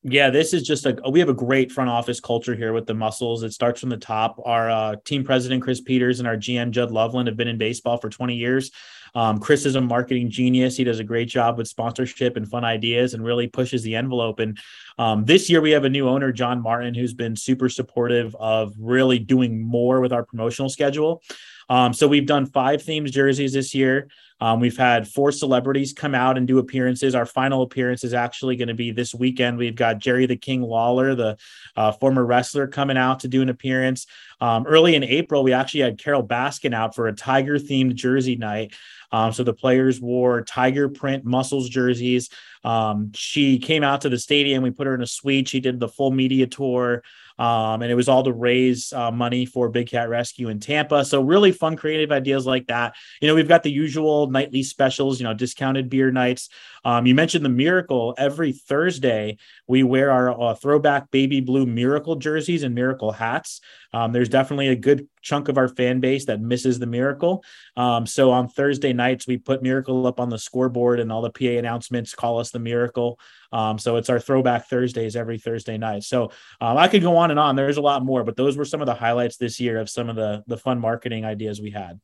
[0.01, 2.95] Yeah, this is just a we have a great front office culture here with the
[2.95, 3.43] Mussels.
[3.43, 4.41] It starts from the top.
[4.43, 7.99] Our uh, team president Chris Peters and our GM Judd Loveland have been in baseball
[7.99, 8.71] for 20 years.
[9.17, 10.77] Um, Chris is a marketing genius.
[10.77, 14.38] He does a great job with sponsorship and fun ideas and really pushes the envelope.
[14.38, 14.60] And
[14.99, 18.75] um, this year we have a new owner, John Martin, who's been super supportive of
[18.77, 21.23] really doing more with our promotional schedule.
[21.67, 24.08] Um, so we've done five themes jerseys this year.
[24.39, 27.15] Um, we've had four celebrities come out and do appearances.
[27.15, 29.58] Our final appearance is actually going to be this weekend.
[29.58, 31.38] We've got Jerry the King Lawler, the
[31.76, 34.06] uh, former wrestler, coming out to do an appearance.
[34.39, 38.36] Um, early in April, we actually had Carole Baskin out for a tiger themed jersey
[38.36, 38.73] night.
[39.12, 42.30] Um, so the players wore tiger print Mussels jerseys.
[42.63, 44.63] Um, she came out to the stadium.
[44.63, 45.47] We put her in a suite.
[45.47, 47.04] She did the full media tour.
[47.38, 51.06] Um, and it was all to raise uh, money for Big Cat Rescue in Tampa.
[51.06, 52.95] So really fun, creative ideas like that.
[53.21, 55.19] You know, we've got the usual nightly specials.
[55.19, 56.50] You know, discounted beer nights.
[56.84, 58.15] Um, you mentioned the Miracle.
[58.17, 63.62] Every Thursday, we wear our uh, throwback baby blue Miracle jerseys and Miracle hats.
[63.93, 67.43] Um, there's definitely a good chunk of our fan base that misses the Miracle.
[67.76, 71.30] Um, so on Thursday nights, we put Miracle up on the scoreboard, and all the
[71.30, 73.19] PA announcements call us the Miracle.
[73.51, 76.03] Um, so it's our throwback Thursdays every Thursday night.
[76.03, 76.31] So
[76.62, 77.55] um, I could go on and on.
[77.55, 80.10] There's a lot more, but those were some of the highlights this year of some
[80.10, 81.99] of the the fun marketing ideas we had.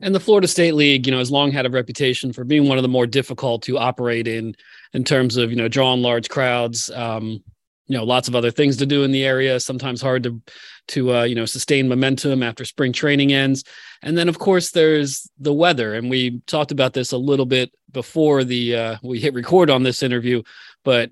[0.00, 2.78] And the Florida State League, you know, has long had a reputation for being one
[2.78, 4.54] of the more difficult to operate in,
[4.92, 6.90] in terms of you know drawing large crowds.
[6.90, 7.42] Um,
[7.88, 9.58] you know, lots of other things to do in the area.
[9.58, 10.40] Sometimes hard to
[10.88, 13.64] to uh, you know sustain momentum after spring training ends.
[14.02, 17.72] And then of course there's the weather, and we talked about this a little bit
[17.90, 20.42] before the uh, we hit record on this interview,
[20.84, 21.10] but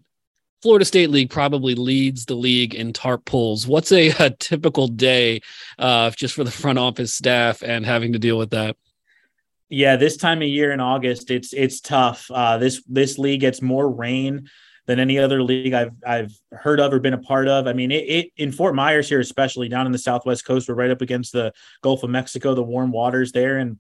[0.63, 3.67] Florida State League probably leads the league in tarp pulls.
[3.67, 5.41] What's a, a typical day
[5.79, 8.77] uh, just for the front office staff and having to deal with that?
[9.69, 12.31] Yeah, this time of year in August, it's it's tough.
[12.31, 14.49] Uh, this this league gets more rain
[14.87, 17.67] than any other league I've I've heard of or been a part of.
[17.67, 20.75] I mean, it, it, in Fort Myers here, especially down in the Southwest Coast, we're
[20.75, 23.79] right up against the Gulf of Mexico, the warm waters there, and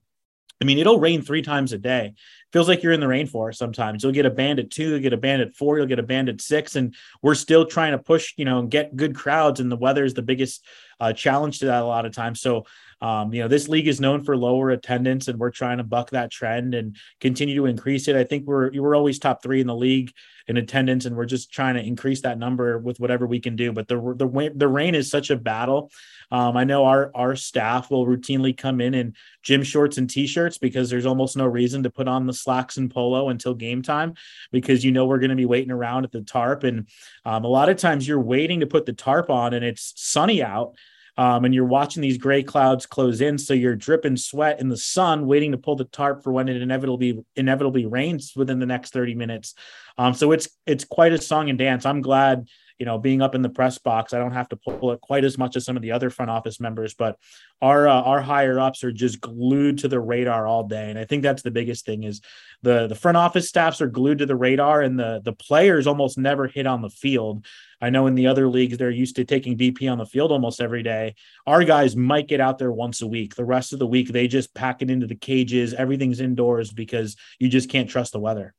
[0.61, 2.14] I mean, it'll rain three times a day.
[2.53, 4.03] Feels like you're in the rainforest sometimes.
[4.03, 6.05] You'll get a band at two, you'll get a band at four, you'll get a
[6.05, 6.77] band at six.
[6.77, 9.61] And we're still trying to push, you know, and get good crowds.
[9.61, 10.64] And the weather is the biggest
[10.99, 12.40] uh, challenge to that a lot of times.
[12.40, 12.64] So,
[13.03, 16.11] um, you know, this league is known for lower attendance, and we're trying to buck
[16.11, 18.17] that trend and continue to increase it.
[18.17, 20.13] I think we're we're always top three in the league
[20.49, 23.71] in attendance, and we're just trying to increase that number with whatever we can do.
[23.71, 25.91] But the the the rain is such a battle.
[26.31, 30.57] Um, I know our our staff will routinely come in in gym shorts and t-shirts
[30.57, 34.15] because there's almost no reason to put on the slacks and polo until game time
[34.53, 36.89] because you know we're going to be waiting around at the tarp, and
[37.27, 40.43] um, a lot of times you're waiting to put the tarp on, and it's sunny
[40.43, 40.75] out
[41.16, 44.76] um, and you're watching these gray clouds close in, so you're dripping sweat in the
[44.76, 48.92] sun, waiting to pull the tarp for when it inevitably inevitably rains within the next
[48.92, 49.55] 30 minutes.
[49.98, 51.87] Um, so it's it's quite a song and dance.
[51.87, 52.46] I'm glad
[52.79, 55.24] you know, being up in the press box, I don't have to pull it quite
[55.24, 57.18] as much as some of the other front office members, but
[57.62, 61.07] our uh, our higher ups are just glued to the radar all day, and I
[61.07, 62.20] think that's the biggest thing is
[62.62, 66.18] the the front office staffs are glued to the radar, and the the players almost
[66.18, 67.46] never hit on the field.
[67.81, 70.61] I know in the other leagues they're used to taking BP on the field almost
[70.61, 71.15] every day.
[71.47, 73.35] Our guys might get out there once a week.
[73.35, 75.75] The rest of the week they just pack it into the cages.
[75.75, 78.55] Everything's indoors because you just can't trust the weather.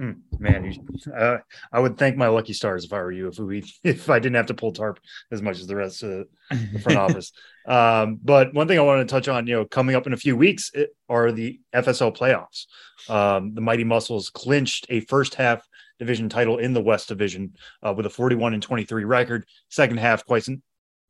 [0.00, 1.38] Mm, man, you, uh,
[1.72, 3.28] I would thank my lucky stars if I were you.
[3.28, 5.00] If we, if I didn't have to pull tarp
[5.32, 7.32] as much as the rest of the front office.
[7.66, 10.18] Um, but one thing I wanted to touch on, you know, coming up in a
[10.18, 12.66] few weeks it, are the FSL playoffs.
[13.10, 15.66] Um, the Mighty Mussels clinched a first half
[15.98, 19.46] division title in the West Division uh, with a 41 and 23 record.
[19.68, 20.46] Second half quite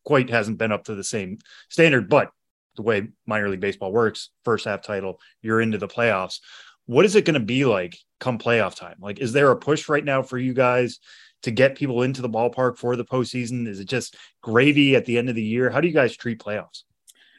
[0.05, 2.31] quite hasn't been up to the same standard, but
[2.77, 6.40] the way minor league baseball works, first half title, you're into the playoffs
[6.87, 8.96] what is it going to be like come playoff time?
[9.01, 10.99] Like, is there a push right now for you guys
[11.42, 13.68] to get people into the ballpark for the postseason?
[13.68, 15.68] Is it just gravy at the end of the year?
[15.68, 16.85] How do you guys treat playoffs?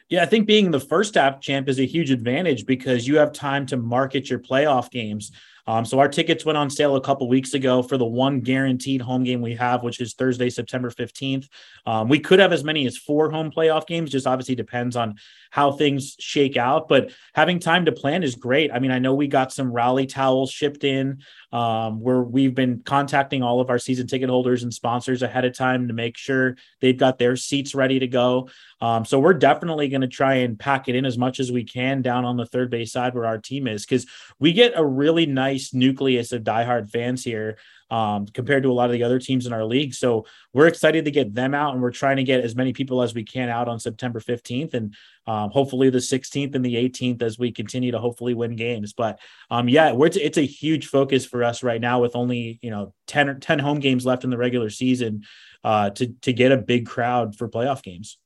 [0.08, 3.32] Yeah, I think being the first half champ is a huge advantage because you have
[3.32, 5.32] time to market your playoff games.
[5.68, 9.02] Um, so our tickets went on sale a couple weeks ago for the one guaranteed
[9.02, 11.46] home game we have, which is Thursday, September 15th.
[11.84, 15.16] Um, we could have as many as four home playoff games, just obviously depends on
[15.50, 16.88] how things shake out.
[16.88, 18.72] But having time to plan is great.
[18.72, 21.18] I mean, I know we got some rally towels shipped in
[21.52, 25.56] um, where we've been contacting all of our season ticket holders and sponsors ahead of
[25.56, 28.48] time to make sure they've got their seats ready to go.
[28.80, 31.64] Um, so we're definitely going to try and pack it in as much as we
[31.64, 34.06] can down on the third base side where our team is because
[34.38, 37.56] we get a really nice nucleus of diehard fans here
[37.90, 39.94] um, compared to a lot of the other teams in our league.
[39.94, 43.02] So we're excited to get them out, and we're trying to get as many people
[43.02, 44.94] as we can out on September 15th, and
[45.26, 48.92] um, hopefully the 16th and the 18th as we continue to hopefully win games.
[48.92, 49.20] But
[49.50, 52.94] um, yeah, it's, it's a huge focus for us right now with only you know
[53.06, 55.24] 10 or 10 home games left in the regular season
[55.64, 58.18] uh, to to get a big crowd for playoff games.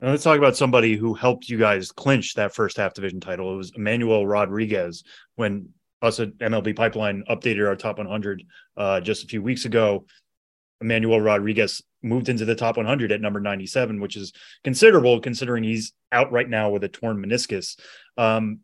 [0.00, 3.54] Let's talk about somebody who helped you guys clinch that first half division title.
[3.54, 5.02] It was Emmanuel Rodriguez
[5.36, 5.70] when
[6.02, 8.42] us at MLB Pipeline updated our top 100
[8.76, 10.06] uh, just a few weeks ago.
[10.80, 15.92] Emmanuel Rodriguez moved into the top 100 at number 97, which is considerable considering he's
[16.12, 17.78] out right now with a torn meniscus.
[18.18, 18.60] Um,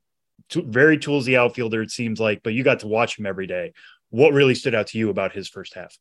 [0.53, 3.73] very toolsy outfielder, it seems like, but you got to watch him every day.
[4.11, 5.97] What really stood out to you about his first half?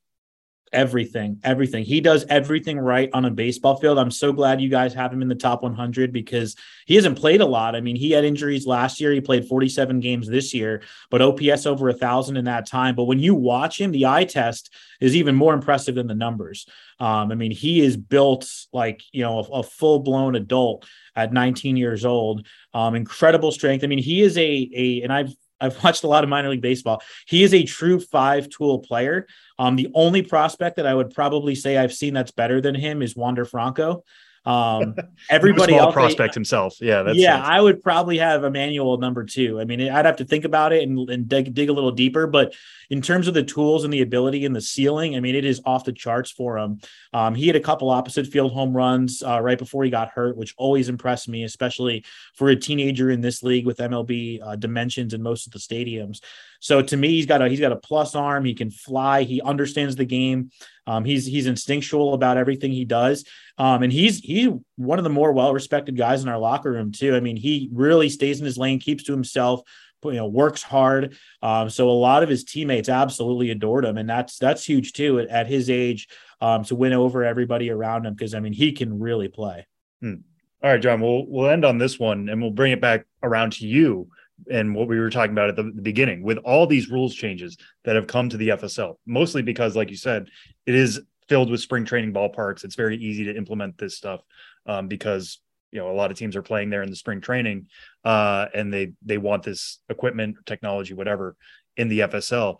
[0.72, 1.84] Everything, everything.
[1.84, 3.98] He does everything right on a baseball field.
[3.98, 6.56] I'm so glad you guys have him in the top 100 because
[6.86, 7.76] he hasn't played a lot.
[7.76, 9.12] I mean, he had injuries last year.
[9.12, 12.96] He played 47 games this year, but OPS over a thousand in that time.
[12.96, 16.68] But when you watch him, the eye test is even more impressive than the numbers.
[17.00, 21.34] Um, I mean, he is built like you know a, a full blown adult at
[21.34, 22.46] 19 years old.
[22.74, 23.84] Um, incredible strength.
[23.84, 26.62] I mean, he is a a and I've I've watched a lot of minor league
[26.62, 27.02] baseball.
[27.28, 29.28] He is a true five tool player.
[29.58, 33.02] Um, the only prospect that I would probably say I've seen that's better than him
[33.02, 34.04] is Wander Franco.
[34.46, 34.96] Um,
[35.30, 36.78] everybody else prospect himself.
[36.82, 37.04] Yeah.
[37.04, 37.44] That's yeah.
[37.44, 39.60] I would probably have Emmanuel number two.
[39.60, 42.26] I mean, I'd have to think about it and, and dig, dig, a little deeper,
[42.28, 42.54] but
[42.90, 45.62] in terms of the tools and the ability and the ceiling, I mean, it is
[45.66, 46.80] off the charts for him.
[47.14, 50.38] Um, he had a couple opposite field home runs uh, right before he got hurt,
[50.38, 55.14] which always impressed me, especially for a teenager in this league with MLB uh, dimensions
[55.14, 56.22] in most of the stadiums.
[56.60, 58.46] So to me, he's got a he's got a plus arm.
[58.46, 59.24] He can fly.
[59.24, 60.52] He understands the game.
[60.86, 63.26] Um, he's he's instinctual about everything he does,
[63.58, 66.92] um, and he's he's one of the more well respected guys in our locker room
[66.92, 67.16] too.
[67.16, 69.62] I mean, he really stays in his lane, keeps to himself,
[70.04, 71.16] you know, works hard.
[71.42, 75.20] Um, so a lot of his teammates absolutely adored him, and that's that's huge too
[75.20, 76.08] at, at his age
[76.42, 79.68] um, to win over everybody around him because I mean he can really play.
[80.02, 80.16] Hmm.
[80.62, 81.00] All right, John.
[81.00, 84.10] We'll we'll end on this one, and we'll bring it back around to you
[84.52, 87.58] and what we were talking about at the, the, beginning with all these rules changes
[87.84, 90.30] that have come to the FSL, mostly because, like you said,
[90.66, 92.64] it is filled with spring training ballparks.
[92.64, 94.22] It's very easy to implement this stuff
[94.66, 95.40] um, because
[95.72, 97.68] you know a lot of teams are playing there in the spring training,
[98.04, 101.36] uh, and they they want this equipment, technology, whatever
[101.78, 102.58] in the FSL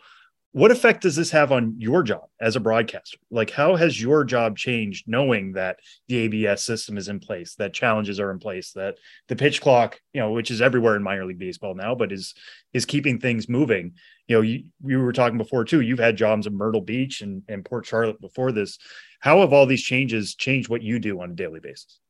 [0.52, 3.18] what effect does this have on your job as a broadcaster?
[3.30, 7.72] Like how has your job changed knowing that the abs system is in place that
[7.72, 8.96] challenges are in place that
[9.28, 12.34] the pitch clock you know which is everywhere in minor league baseball now but is
[12.72, 13.92] is keeping things moving?
[14.26, 17.42] You know you, you were talking before too you've had jobs in myrtle beach and,
[17.48, 18.78] and port charlotte before this.
[19.20, 22.00] How have all these changes changed what you do on a daily basis?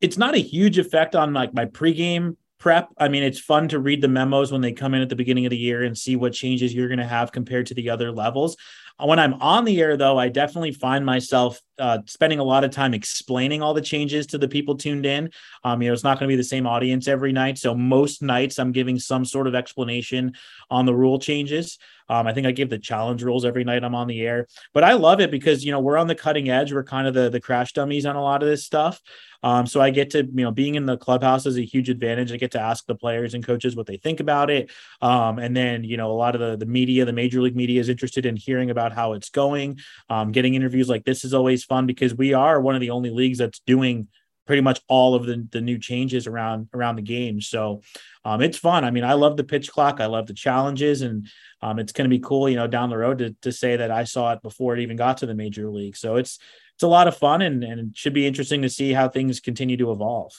[0.00, 2.90] It's not a huge effect on like my pregame prep.
[2.96, 5.46] I mean, it's fun to read the memos when they come in at the beginning
[5.46, 8.12] of the year and see what changes you're going to have compared to the other
[8.12, 8.56] levels.
[9.02, 12.70] When I'm on the air, though, I definitely find myself uh, spending a lot of
[12.70, 15.30] time explaining all the changes to the people tuned in.
[15.64, 17.58] Um, you know, it's not going to be the same audience every night.
[17.58, 20.34] So most nights I'm giving some sort of explanation
[20.70, 21.78] on the rule changes.
[22.10, 24.82] Um, I think I give the challenge rules every night I'm on the air, but
[24.82, 26.72] I love it because, you know, we're on the cutting edge.
[26.72, 29.00] We're kind of the, the crash dummies on a lot of this stuff.
[29.42, 32.32] Um, so I get to, you know, being in the clubhouse is a huge advantage.
[32.32, 34.70] I get to ask the players and coaches what they think about it.
[35.00, 37.80] Um, and then, you know, a lot of the, the media, the major league media
[37.80, 39.78] is interested in hearing about how it's going.
[40.08, 43.08] Um, getting interviews like this is always fun because we are one of the only
[43.08, 44.08] leagues that's doing
[44.46, 47.40] pretty much all of the, the new changes around around the game.
[47.40, 47.82] So
[48.24, 48.84] um, it's fun.
[48.84, 50.00] I mean, I love the pitch clock.
[50.00, 51.28] I love the challenges, and
[51.62, 53.90] um, it's going to be cool, you know, down the road to, to say that
[53.90, 55.96] I saw it before it even got to the major league.
[55.96, 56.38] So it's
[56.74, 59.38] it's a lot of fun and, and it should be interesting to see how things
[59.38, 60.32] continue to evolve.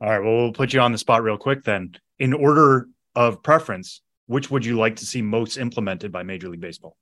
[0.00, 0.20] All right.
[0.20, 1.96] Well, we'll put you on the spot real quick then.
[2.18, 6.60] In order of preference, which would you like to see most implemented by Major League
[6.60, 6.96] Baseball?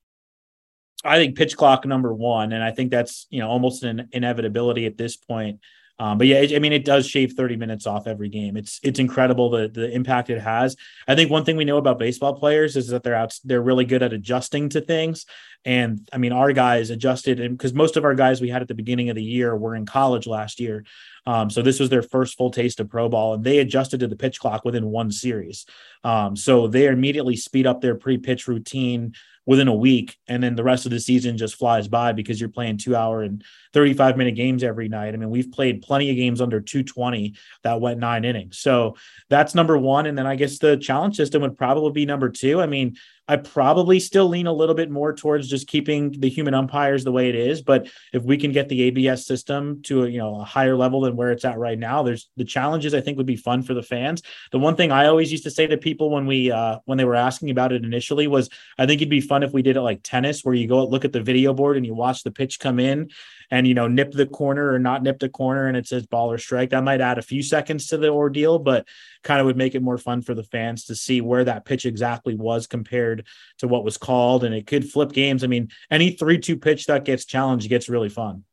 [1.04, 4.86] I think pitch clock number one, and I think that's you know almost an inevitability
[4.86, 5.60] at this point.
[5.98, 8.56] Um, but yeah, I mean, it does shave 30 minutes off every game.
[8.56, 10.76] It's it's incredible the the impact it has.
[11.06, 13.84] I think one thing we know about baseball players is that they're out they're really
[13.84, 15.24] good at adjusting to things.
[15.64, 18.68] And I mean, our guys adjusted, and because most of our guys we had at
[18.68, 20.84] the beginning of the year were in college last year.
[21.26, 24.08] Um, so this was their first full taste of pro ball, and they adjusted to
[24.08, 25.66] the pitch clock within one series.
[26.02, 29.14] Um, so they immediately speed up their pre-pitch routine
[29.46, 32.48] within a week and then the rest of the season just flies by because you're
[32.48, 35.12] playing two hour and 35 minute games every night.
[35.12, 38.58] I mean we've played plenty of games under 220 that went nine innings.
[38.58, 38.96] So
[39.28, 40.06] that's number one.
[40.06, 42.60] And then i guess the challenge system would probably be number two.
[42.60, 46.52] I mean I probably still lean a little bit more towards just keeping the human
[46.52, 47.62] umpires the way it is.
[47.62, 51.00] But if we can get the ABS system to a, you know a higher level
[51.00, 53.72] than where it's at right now, there's the challenges I think would be fun for
[53.72, 54.22] the fans.
[54.52, 57.04] The one thing I always used to say to people when we uh, when they
[57.04, 59.82] were asking about it initially was I think it'd be fun if we did it
[59.82, 62.60] like tennis, where you go look at the video board and you watch the pitch
[62.60, 63.10] come in
[63.50, 66.30] and you know nip the corner or not nip the corner and it says ball
[66.32, 68.86] or strike that might add a few seconds to the ordeal but
[69.22, 71.86] kind of would make it more fun for the fans to see where that pitch
[71.86, 73.26] exactly was compared
[73.58, 74.44] to what was called.
[74.44, 75.42] And it could flip games.
[75.42, 78.44] I mean any 3-2 pitch that gets challenged gets really fun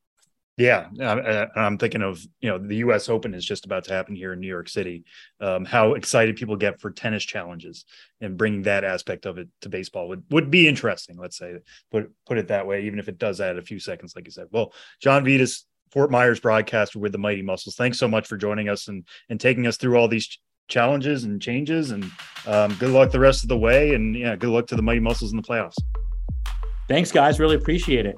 [0.62, 3.10] yeah, I'm thinking of you know the U.S.
[3.10, 5.04] Open is just about to happen here in New York City.
[5.40, 7.86] Um, how excited people get for tennis challenges
[8.22, 11.18] and bringing that aspect of it to baseball would would be interesting.
[11.18, 11.56] Let's say
[11.92, 14.32] put put it that way, even if it does add a few seconds, like you
[14.32, 14.48] said.
[14.52, 17.76] Well, John Vittas, Fort Myers broadcaster with the Mighty Mussels.
[17.76, 20.38] Thanks so much for joining us and and taking us through all these
[20.68, 21.92] challenges and changes.
[21.92, 22.10] And
[22.46, 23.96] um, good luck the rest of the way.
[23.96, 25.78] And yeah, good luck to the Mighty Mussels in the playoffs.
[26.88, 27.40] Thanks, guys.
[27.40, 28.18] Really appreciate it.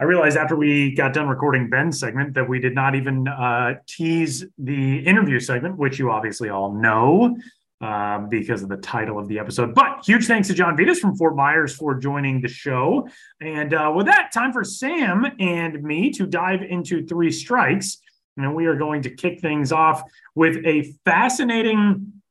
[0.00, 3.74] I realized after we got done recording Ben's segment that we did not even uh,
[3.86, 7.36] tease the interview segment, which you obviously all know
[7.82, 9.74] um, because of the title of the episode.
[9.74, 13.08] But huge thanks to John Vittas from Fort Myers for joining the show.
[13.42, 17.98] And uh, with that, time for Sam and me to dive into three strikes.
[18.38, 20.02] And we are going to kick things off
[20.34, 22.22] with a fascinating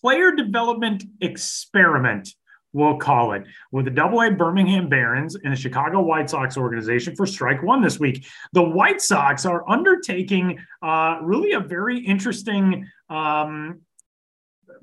[0.00, 2.34] player development experiment
[2.72, 7.14] we'll call it, with the Double A Birmingham Barons and the Chicago White Sox organization
[7.14, 8.26] for strike one this week.
[8.52, 13.80] The White Sox are undertaking uh, really a very interesting um,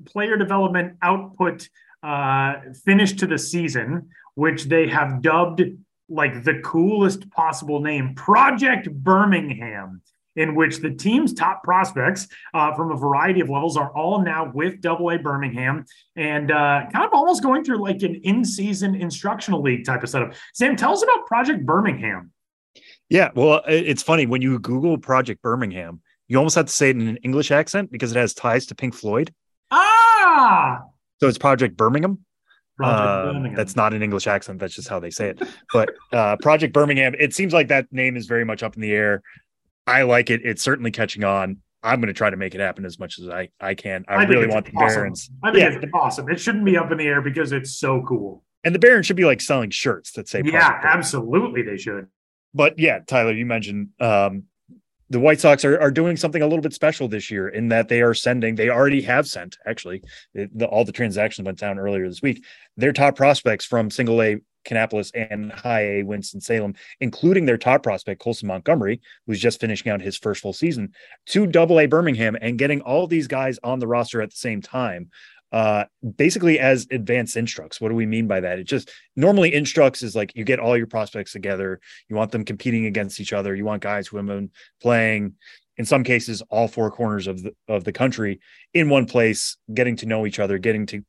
[0.04, 1.68] player development output
[2.02, 5.62] uh, finish to the season, which they have dubbed
[6.08, 10.02] like the coolest possible name Project Birmingham
[10.36, 14.50] in which the team's top prospects uh, from a variety of levels are all now
[14.54, 15.84] with Double A Birmingham
[16.16, 20.34] and uh, kind of almost going through like an in-season instructional league type of setup.
[20.54, 22.32] Sam, tell us about Project Birmingham.
[23.08, 26.96] Yeah, well, it's funny when you Google Project Birmingham, you almost have to say it
[26.96, 29.34] in an English accent because it has ties to Pink Floyd.
[29.72, 30.82] Ah,
[31.20, 32.24] so it's Project Birmingham.
[32.82, 33.54] Uh, Birmingham.
[33.56, 34.60] That's not an English accent.
[34.60, 35.42] That's just how they say it.
[35.72, 38.92] But uh, Project Birmingham, it seems like that name is very much up in the
[38.92, 39.22] air.
[39.86, 40.42] I like it.
[40.44, 41.58] It's certainly catching on.
[41.82, 44.04] I'm going to try to make it happen as much as I, I can.
[44.06, 44.96] I, I really want the awesome.
[44.96, 45.30] Barons.
[45.42, 45.78] I think yeah.
[45.82, 46.28] it's awesome.
[46.28, 48.44] It shouldn't be up in the air because it's so cool.
[48.64, 52.06] And the Barons should be like selling shirts that say, yeah, absolutely, they should.
[52.52, 54.44] But yeah, Tyler, you mentioned um,
[55.08, 57.88] the White Sox are, are doing something a little bit special this year in that
[57.88, 60.02] they are sending, they already have sent actually,
[60.34, 62.44] it, the, all the transactions went down earlier this week.
[62.76, 68.20] Their top prospects from single A Kannapolis and high A Winston-Salem, including their top prospect,
[68.20, 70.92] Colson Montgomery, who's just finishing out his first full season,
[71.26, 74.60] to double A Birmingham and getting all these guys on the roster at the same
[74.60, 75.10] time.
[75.52, 75.84] Uh,
[76.16, 77.80] basically as advanced instructs.
[77.80, 78.60] What do we mean by that?
[78.60, 82.44] It just normally instructs is like you get all your prospects together, you want them
[82.44, 84.50] competing against each other, you want guys been
[84.80, 85.34] playing
[85.76, 88.38] in some cases all four corners of the of the country
[88.74, 91.02] in one place, getting to know each other, getting to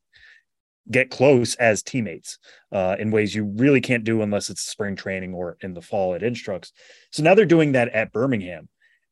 [0.90, 2.38] get close as teammates
[2.72, 6.14] uh, in ways you really can't do unless it's spring training or in the fall
[6.14, 6.72] at Instructs.
[7.10, 8.68] So now they're doing that at Birmingham.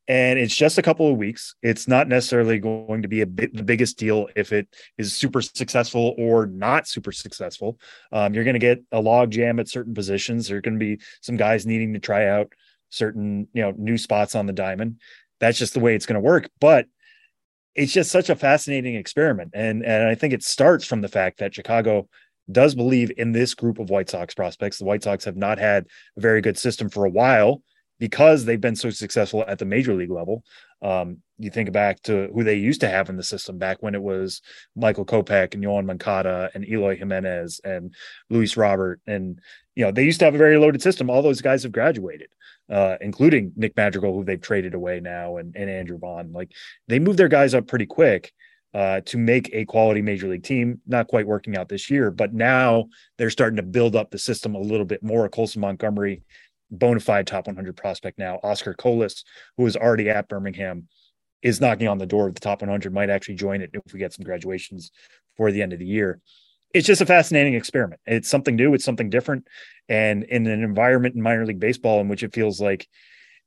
[0.09, 1.55] And it's just a couple of weeks.
[1.63, 4.67] It's not necessarily going to be a bit the biggest deal if it
[4.99, 7.79] is super successful or not super successful.
[8.11, 10.49] Um, you're going to get a log jam at certain positions.
[10.49, 12.53] There are going to be some guys needing to try out
[12.89, 14.99] certain, you know, new spots on the diamond.
[15.39, 16.51] That's just the way it's going to work.
[16.61, 16.87] But
[17.75, 19.51] it's just such a fascinating experiment.
[19.55, 22.09] And, and I think it starts from the fact that Chicago
[22.51, 24.79] does believe in this group of White Sox prospects.
[24.79, 27.63] The White Sox have not had a very good system for a while.
[28.01, 30.43] Because they've been so successful at the major league level.
[30.83, 33.95] Um, you think back to who they used to have in the system back when
[33.95, 34.41] it was
[34.75, 37.95] Michael Kopech and Yoan Moncada and Eloy Jimenez and
[38.31, 39.01] Luis Robert.
[39.07, 39.39] And,
[39.77, 41.11] you know, they used to have a very loaded system.
[41.11, 42.29] All those guys have graduated,
[42.71, 46.33] uh, including Nick Madrigal, who they've traded away now, and, and Andrew Vaughn.
[46.33, 46.53] Like
[46.89, 48.33] they moved their guys up pretty quick
[48.73, 50.81] uh, to make a quality major league team.
[50.87, 52.87] Not quite working out this year, but now
[53.19, 55.29] they're starting to build up the system a little bit more.
[55.29, 56.23] Colson Montgomery,
[56.71, 58.39] bona fide top 100 prospect now.
[58.43, 59.25] Oscar Colas,
[59.57, 60.89] who is already at Birmingham,
[61.43, 62.93] is knocking on the door of the top 100.
[62.93, 64.91] Might actually join it if we get some graduations
[65.37, 66.21] for the end of the year.
[66.73, 68.01] It's just a fascinating experiment.
[68.07, 68.75] It's something new.
[68.75, 69.49] It's something different,
[69.89, 72.87] and in an environment in minor league baseball in which it feels like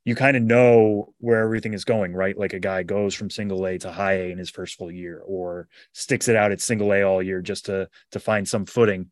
[0.04, 2.36] you kind of know where everything is going, right?
[2.36, 5.22] Like a guy goes from single A to high A in his first full year,
[5.24, 9.10] or sticks it out at single A all year just to to find some footing.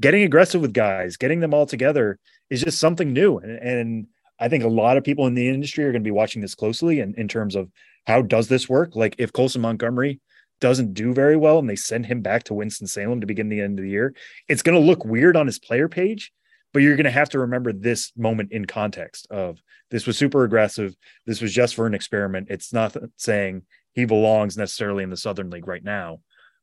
[0.00, 4.06] Getting aggressive with guys, getting them all together is just something new, and, and
[4.38, 6.54] I think a lot of people in the industry are going to be watching this
[6.54, 7.00] closely.
[7.00, 7.70] In, in terms of
[8.06, 8.96] how does this work?
[8.96, 10.20] Like if Colson Montgomery
[10.60, 13.60] doesn't do very well and they send him back to Winston Salem to begin the
[13.60, 14.14] end of the year,
[14.48, 16.32] it's going to look weird on his player page
[16.72, 20.44] but you're going to have to remember this moment in context of this was super
[20.44, 20.94] aggressive
[21.26, 25.50] this was just for an experiment it's not saying he belongs necessarily in the southern
[25.50, 26.20] league right now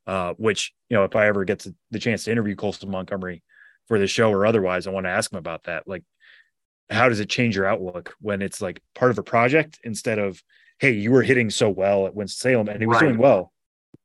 [0.08, 3.42] uh, which you know if i ever get to the chance to interview colson montgomery
[3.86, 6.02] for the show or otherwise i want to ask him about that like
[6.90, 10.42] how does it change your outlook when it's like part of a project instead of
[10.80, 13.06] hey you were hitting so well at winston-salem and it was right.
[13.06, 13.52] doing well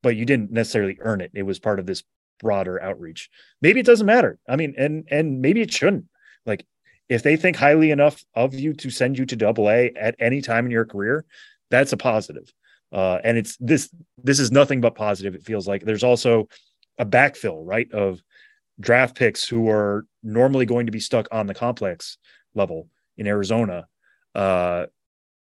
[0.03, 2.03] but you didn't necessarily earn it it was part of this
[2.43, 3.29] broader outreach.
[3.61, 4.37] Maybe it doesn't matter.
[4.47, 6.05] I mean, and and maybe it shouldn't.
[6.45, 6.65] Like
[7.09, 10.41] if they think highly enough of you to send you to double A at any
[10.41, 11.25] time in your career,
[11.71, 12.53] that's a positive.
[12.93, 13.89] Uh, and it's this
[14.23, 15.33] this is nothing but positive.
[15.33, 16.47] It feels like there's also
[16.99, 18.21] a backfill, right, of
[18.79, 22.17] draft picks who are normally going to be stuck on the complex
[22.53, 22.87] level
[23.17, 23.87] in Arizona.
[24.35, 24.85] Uh,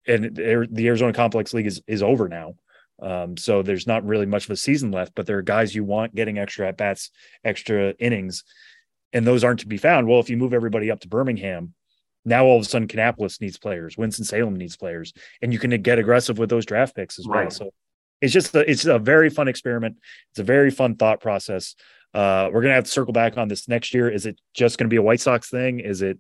[0.09, 2.55] and the Arizona Complex League is is over now.
[3.01, 5.85] Um, so there's not really much of a season left, but there are guys you
[5.85, 7.11] want getting extra at bats,
[7.45, 8.43] extra innings,
[9.13, 10.09] and those aren't to be found.
[10.09, 11.75] Well, if you move everybody up to Birmingham,
[12.27, 15.71] now all of a sudden Kannapolis needs players, Winston Salem needs players, and you can
[15.81, 17.45] get aggressive with those draft picks as right.
[17.45, 17.51] well.
[17.51, 17.71] So
[18.21, 19.97] it's just a, it's a very fun experiment.
[20.31, 21.75] It's a very fun thought process.
[22.13, 24.11] Uh, we're gonna have to circle back on this next year.
[24.11, 25.81] Is it just going to be a White Sox thing?
[25.81, 26.19] Is it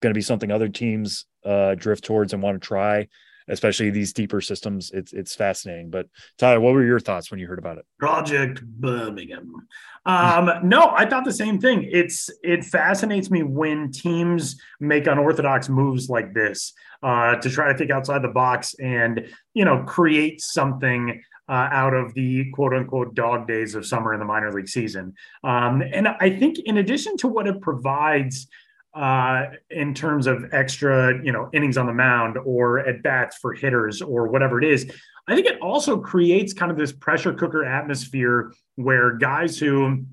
[0.00, 3.08] going to be something other teams uh, drift towards and want to try?
[3.48, 4.90] Especially these deeper systems.
[4.92, 5.90] It's it's fascinating.
[5.90, 7.86] But Tyler, what were your thoughts when you heard about it?
[7.98, 9.66] Project Birmingham.
[10.04, 11.88] Um, no, I thought the same thing.
[11.90, 16.72] It's it fascinates me when teams make unorthodox moves like this
[17.02, 21.94] uh, to try to think outside the box and you know create something uh, out
[21.94, 25.14] of the quote unquote dog days of summer in the minor league season.
[25.44, 28.48] Um, and I think, in addition to what it provides
[28.96, 33.52] uh, in terms of extra, you know, innings on the mound or at bats for
[33.52, 34.90] hitters or whatever it is.
[35.28, 40.06] I think it also creates kind of this pressure cooker atmosphere where guys who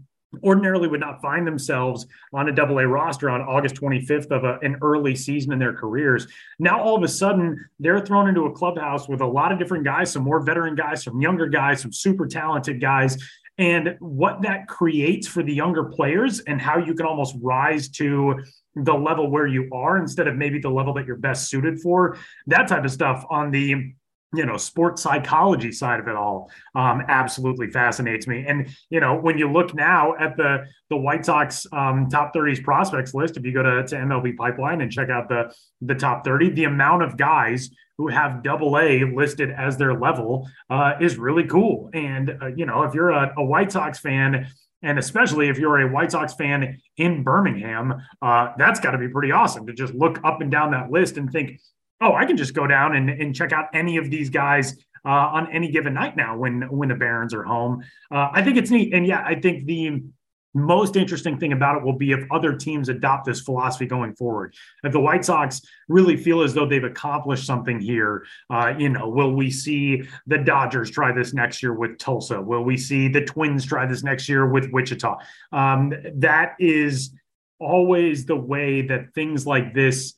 [0.43, 4.57] ordinarily would not find themselves on a double A roster on August 25th of a,
[4.63, 6.27] an early season in their careers.
[6.59, 9.84] Now, all of a sudden, they're thrown into a clubhouse with a lot of different
[9.84, 13.17] guys, some more veteran guys, some younger guys, some super talented guys.
[13.58, 18.43] And what that creates for the younger players and how you can almost rise to
[18.76, 22.18] the level where you are instead of maybe the level that you're best suited for.
[22.47, 23.93] That type of stuff on the
[24.34, 28.45] you know sports psychology side of it all um, absolutely fascinates me.
[28.47, 32.63] And you know when you look now at the the white sox um, top 30s
[32.63, 36.23] prospects list if you go to, to mlb pipeline and check out the the top
[36.23, 41.17] 30 the amount of guys who have double a listed as their level uh, is
[41.17, 41.89] really cool.
[41.93, 44.47] And uh, you know if you're a, a white sox fan
[44.84, 49.07] and especially if you're a White Sox fan in Birmingham, uh, that's got to be
[49.07, 51.61] pretty awesome to just look up and down that list and think,
[52.01, 55.09] oh, I can just go down and, and check out any of these guys uh,
[55.09, 57.83] on any given night now when when the Barons are home.
[58.11, 60.03] Uh, I think it's neat, and yeah, I think the
[60.53, 64.53] most interesting thing about it will be if other teams adopt this philosophy going forward.
[64.83, 69.09] If the White Sox really feel as though they've accomplished something here, uh, you know,
[69.09, 72.39] will we see the Dodgers try this next year with Tulsa?
[72.39, 75.17] Will we see the Twins try this next year with Wichita?
[75.51, 77.13] Um, that is
[77.59, 80.13] always the way that things like this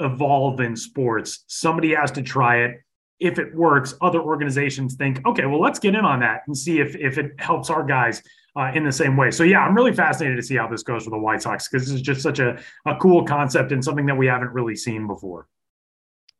[0.00, 1.44] evolve in sports.
[1.46, 2.80] Somebody has to try it
[3.20, 6.80] if it works, other organizations think, okay, well, let's get in on that and see
[6.80, 8.22] if if it helps our guys
[8.56, 9.30] uh, in the same way.
[9.30, 11.86] So yeah, I'm really fascinated to see how this goes for the White Sox because
[11.86, 15.06] this is just such a, a cool concept and something that we haven't really seen
[15.06, 15.46] before.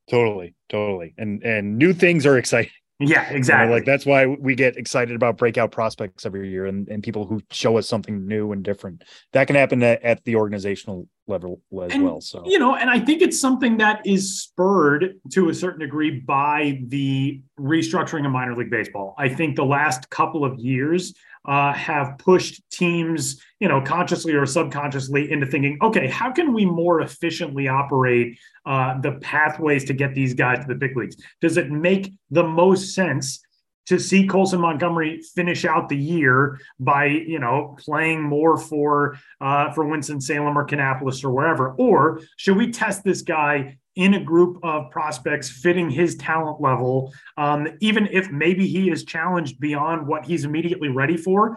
[0.09, 2.73] Totally, totally, and and new things are exciting.
[3.01, 3.65] Yeah, exactly.
[3.65, 7.03] You know, like that's why we get excited about breakout prospects every year and, and
[7.03, 9.05] people who show us something new and different.
[9.33, 12.21] That can happen at, at the organizational level as and, well.
[12.21, 16.21] So you know, and I think it's something that is spurred to a certain degree
[16.21, 19.15] by the restructuring of minor league baseball.
[19.17, 24.47] I think the last couple of years uh, have pushed teams, you know, consciously or
[24.47, 30.15] subconsciously into thinking, okay, how can we more efficiently operate uh, the pathways to get
[30.15, 31.17] these guys to the big leagues?
[31.41, 33.41] Does it make the most sense
[33.87, 39.73] to see Colson Montgomery finish out the year by you know playing more for uh,
[39.73, 44.23] for Winston Salem or Kannapolis or wherever, or should we test this guy in a
[44.23, 50.07] group of prospects fitting his talent level, um, even if maybe he is challenged beyond
[50.07, 51.57] what he's immediately ready for?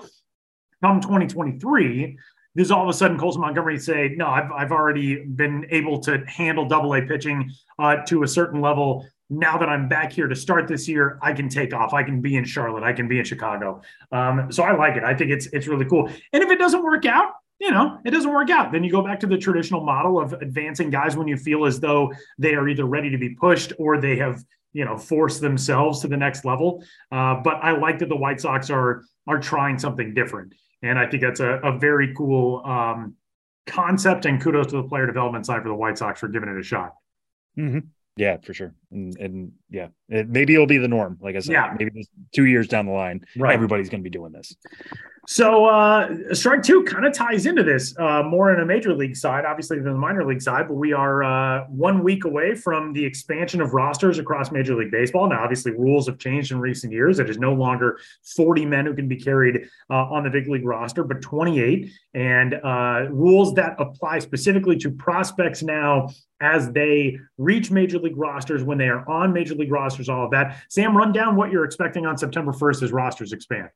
[0.81, 2.17] Come 2023,
[2.55, 6.23] does all of a sudden Colson Montgomery say, no, I've, I've already been able to
[6.27, 10.36] handle double A pitching uh, to a certain level now that I'm back here to
[10.36, 11.93] start this year, I can take off.
[11.93, 12.84] I can be in Charlotte.
[12.84, 13.81] I can be in Chicago.
[14.11, 15.03] Um, so I like it.
[15.03, 16.09] I think it's it's really cool.
[16.31, 18.72] And if it doesn't work out, you know, it doesn't work out.
[18.72, 21.80] Then you go back to the traditional model of advancing guys when you feel as
[21.80, 24.43] though they are either ready to be pushed or they have,
[24.74, 26.84] you know, forced themselves to the next level.
[27.12, 31.08] Uh, but I like that the White Sox are are trying something different, and I
[31.08, 33.16] think that's a, a very cool um,
[33.66, 34.26] concept.
[34.26, 36.64] And kudos to the player development side for the White Sox for giving it a
[36.64, 36.93] shot.
[37.58, 37.80] Mm-hmm.
[38.16, 38.76] Yeah, for sure.
[38.91, 41.18] And, and yeah, it, maybe it'll be the norm.
[41.22, 41.76] Like I said, yeah.
[41.78, 43.54] maybe two years down the line, right.
[43.54, 44.56] everybody's going to be doing this.
[45.26, 49.15] So uh, strike two kind of ties into this uh, more in a major league
[49.15, 50.67] side, obviously than the minor league side.
[50.67, 54.91] But we are uh, one week away from the expansion of rosters across Major League
[54.91, 55.30] Baseball.
[55.30, 57.19] Now, obviously, rules have changed in recent years.
[57.19, 57.99] It is no longer
[58.36, 62.55] 40 men who can be carried uh, on the big league roster, but 28, and
[62.55, 66.09] uh, rules that apply specifically to prospects now
[66.41, 70.09] as they reach major league rosters when they are on major league rosters.
[70.09, 70.61] All of that.
[70.67, 73.69] Sam, run down what you're expecting on September 1st as rosters expand.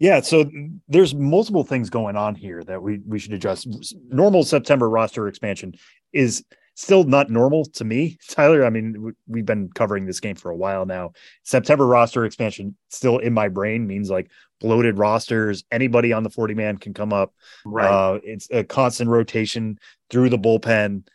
[0.00, 0.50] Yeah, so
[0.88, 3.66] there's multiple things going on here that we we should address.
[4.08, 5.74] Normal September roster expansion
[6.14, 6.42] is
[6.74, 8.64] still not normal to me, Tyler.
[8.64, 11.12] I mean, we've been covering this game for a while now.
[11.44, 15.64] September roster expansion still in my brain means like bloated rosters.
[15.70, 17.34] Anybody on the 40 man can come up.
[17.66, 17.86] Right.
[17.86, 19.78] Uh, it's a constant rotation
[20.08, 21.06] through the bullpen.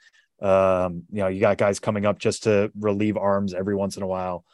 [0.41, 4.03] Um, you know, you got guys coming up just to relieve arms every once in
[4.03, 4.45] a while.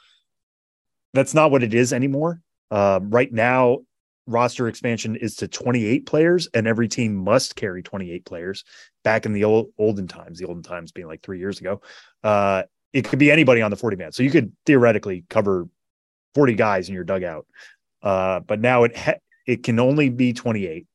[1.14, 2.42] That's not what it is anymore.
[2.70, 3.80] Uh, right now,
[4.28, 8.64] roster expansion is to 28 players and every team must carry 28 players.
[9.04, 11.82] Back in the old olden times the olden times being like three years ago
[12.24, 12.64] uh
[12.94, 14.12] it could be anybody on the 40 man.
[14.12, 15.68] So you could theoretically cover
[16.36, 17.48] 40 guys in your dugout.
[18.02, 20.88] Uh but now it ha- it can only be 28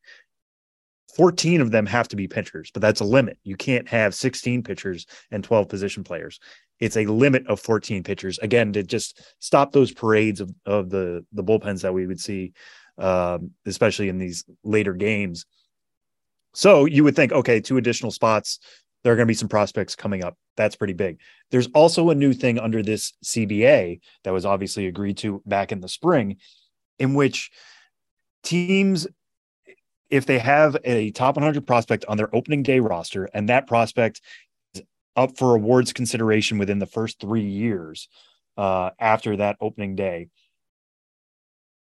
[1.17, 3.39] 14 of them have to be pitchers but that's a limit.
[3.43, 6.39] You can't have 16 pitchers and 12 position players.
[6.79, 8.39] It's a limit of 14 pitchers.
[8.39, 12.53] Again to just stop those parades of, of the the bullpens that we would see
[12.99, 15.45] um, especially in these later games.
[16.55, 18.59] So you would think, okay, two additional spots.
[19.05, 20.37] There are going to be some prospects coming up.
[20.57, 21.21] That's pretty big.
[21.51, 25.81] There's also a new thing under this CBA that was obviously agreed to back in
[25.81, 26.39] the spring,
[26.99, 27.51] in which
[28.43, 29.07] teams,
[30.09, 34.21] if they have a top 100 prospect on their opening day roster and that prospect
[34.75, 34.83] is
[35.15, 38.09] up for awards consideration within the first three years
[38.57, 40.29] uh, after that opening day,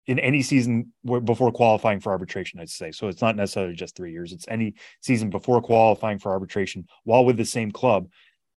[0.06, 0.92] in any season
[1.24, 2.92] before qualifying for arbitration, I'd say.
[2.92, 7.24] So it's not necessarily just three years, it's any season before qualifying for arbitration while
[7.24, 8.08] with the same club.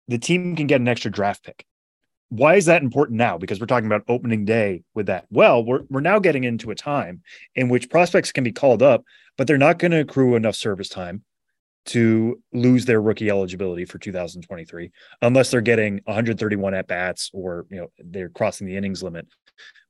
[0.09, 1.65] The team can get an extra draft pick.
[2.29, 3.39] Why is that important now?
[3.39, 5.27] Because we're talking about opening day with that.
[5.31, 7.23] Well, we're, we're now getting into a time
[7.55, 9.05] in which prospects can be called up,
[9.39, 11.23] but they're not going to accrue enough service time
[11.87, 14.91] to lose their rookie eligibility for 2023
[15.23, 19.27] unless they're getting 131 at bats or you know they're crossing the innings limit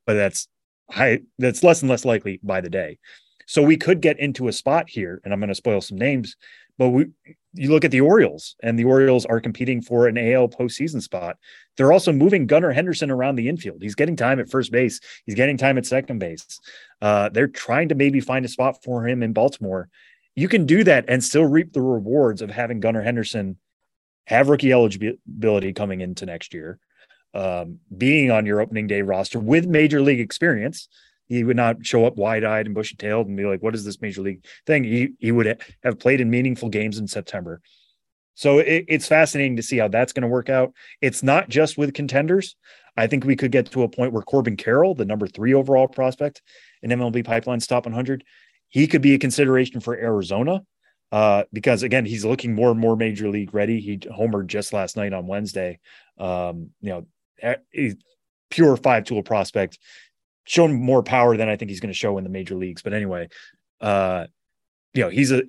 [0.05, 0.47] but that's
[0.91, 2.99] high that's less and less likely by the day.
[3.47, 6.37] So we could get into a spot here, and I'm going to spoil some names,
[6.79, 7.07] but we
[7.55, 11.39] you look at the Orioles, and the Orioles are competing for an AL postseason spot.
[11.77, 13.81] They're also moving Gunnar Henderson around the infield.
[13.81, 15.01] He's getting time at first base.
[15.25, 16.61] He's getting time at second base.
[17.01, 19.89] Uh, they're trying to maybe find a spot for him in Baltimore.
[20.35, 23.57] You can do that and still reap the rewards of having Gunnar Henderson
[24.27, 26.79] have rookie eligibility coming into next year
[27.37, 30.89] um, being on your opening day roster with major league experience.
[31.27, 33.85] He would not show up wide eyed and bushy tailed and be like, what is
[33.85, 34.85] this major league thing?
[34.85, 37.61] He, he would have played in meaningful games in September.
[38.35, 40.73] So it, it's fascinating to see how that's going to work out.
[41.03, 42.57] It's not just with contenders.
[42.97, 45.89] I think we could get to a point where Corbin Carroll, the number three overall
[45.89, 46.41] prospect
[46.83, 48.25] in MLB Pipeline's top 100,
[48.69, 50.63] he could be a consideration for Arizona
[51.13, 53.81] uh, because again, he's looking more and more major league ready.
[53.81, 55.81] He homered just last night on Wednesday.
[56.19, 57.07] Um, you know,
[58.51, 59.79] pure five tool prospect,
[60.45, 62.83] shown more power than I think he's going to show in the major leagues.
[62.83, 63.29] But anyway,
[63.81, 64.27] uh,
[64.95, 65.43] you know, he's a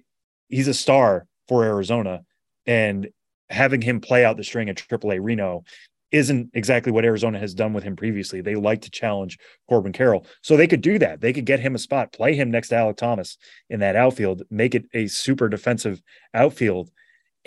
[0.50, 2.22] he's a star for Arizona,
[2.66, 3.10] and
[3.50, 5.64] having him play out the string at AAA Reno
[6.12, 8.40] isn't exactly what Arizona has done with him previously.
[8.40, 10.26] They like to challenge Corbin Carroll.
[10.42, 11.20] So they could do that.
[11.20, 13.38] They could get him a spot, play him next to Alek Thomas
[13.70, 16.02] in that outfield, make it a super defensive
[16.34, 16.90] outfield.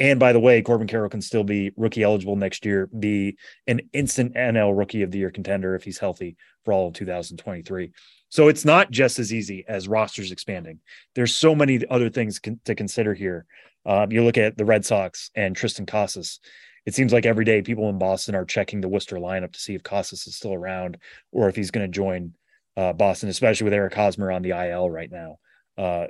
[0.00, 3.36] And by the way, Corbin Carroll can still be rookie eligible next year, be
[3.66, 7.92] an instant NL rookie of the year contender if he's healthy for all of 2023.
[8.30, 10.80] So it's not just as easy as rosters expanding.
[11.14, 13.44] There's so many other things con- to consider here.
[13.86, 16.40] Um, you look at the Red Sox and Triston Casas
[16.86, 19.74] it seems like every day people in Boston are checking the Worcester lineup to see
[19.74, 20.96] if Casas is still around
[21.30, 22.32] or if he's going to join
[22.76, 25.38] uh, Boston, especially with Eric Hosmer on the IL right now.
[25.76, 26.06] Uh,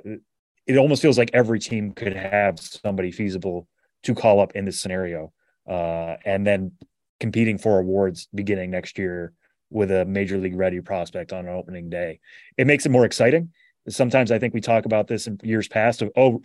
[0.65, 3.67] it almost feels like every team could have somebody feasible
[4.03, 5.31] to call up in this scenario,
[5.67, 6.71] uh, and then
[7.19, 9.33] competing for awards beginning next year
[9.69, 12.19] with a major league ready prospect on an opening day.
[12.57, 13.51] It makes it more exciting.
[13.87, 16.41] Sometimes I think we talk about this in years past of oh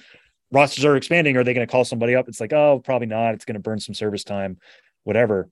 [0.53, 1.37] rosters are expanding.
[1.37, 2.29] Are they going to call somebody up?
[2.29, 3.35] It's like, oh, probably not.
[3.35, 4.59] It's going to burn some service time,
[5.05, 5.49] whatever.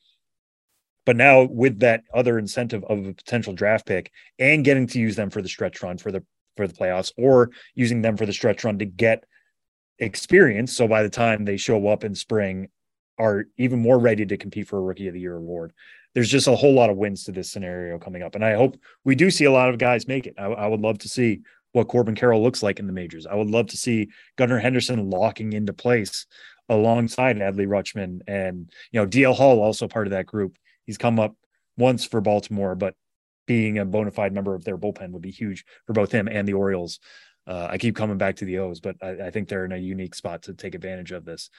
[1.05, 5.17] But now with that other incentive of a potential draft pick and getting to use
[5.17, 6.25] them for the stretch run for the
[6.57, 9.25] for the playoffs or using them for the stretch run to get
[9.99, 10.77] experience.
[10.77, 12.69] So by the time they show up in spring,
[13.19, 15.73] are even more ready to compete for a rookie of the year award.
[16.15, 18.35] There's just a whole lot of wins to this scenario coming up.
[18.35, 20.35] And I hope we do see a lot of guys make it.
[20.39, 21.41] I, I would love to see
[21.73, 23.27] what Corbin Carroll looks like in the majors.
[23.27, 26.27] I would love to see Gunnar Henderson locking into place
[26.69, 30.57] alongside Adley Rutschman and you know DL Hall also part of that group.
[30.87, 31.37] He's come up
[31.77, 32.95] once for Baltimore, but
[33.47, 36.49] being a bona fide member of their bullpen would be huge for both him and
[36.49, 37.01] the Orioles.
[37.47, 39.77] Uh, I keep coming back to the O's, but I, I, think they're in a
[39.77, 41.51] unique spot to take advantage of this.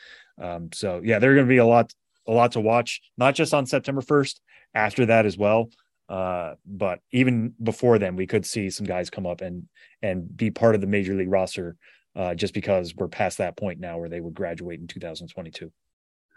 [0.41, 1.93] Um, so yeah, they're going to be a lot,
[2.27, 4.39] a lot to watch, not just on September 1st,
[4.73, 5.69] after that as well.
[6.09, 9.67] Uh, but even before then, we could see some guys come up and
[10.01, 11.75] and be part of the major league roster,
[12.15, 15.71] uh, just because we're past that point now where they would graduate in 2022.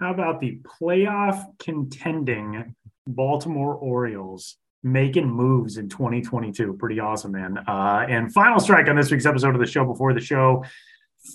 [0.00, 2.74] How about the playoff contending
[3.06, 6.74] Baltimore Orioles making moves in 2022?
[6.74, 7.58] Pretty awesome, man.
[7.58, 10.64] Uh, and final strike on this week's episode of the show before the show.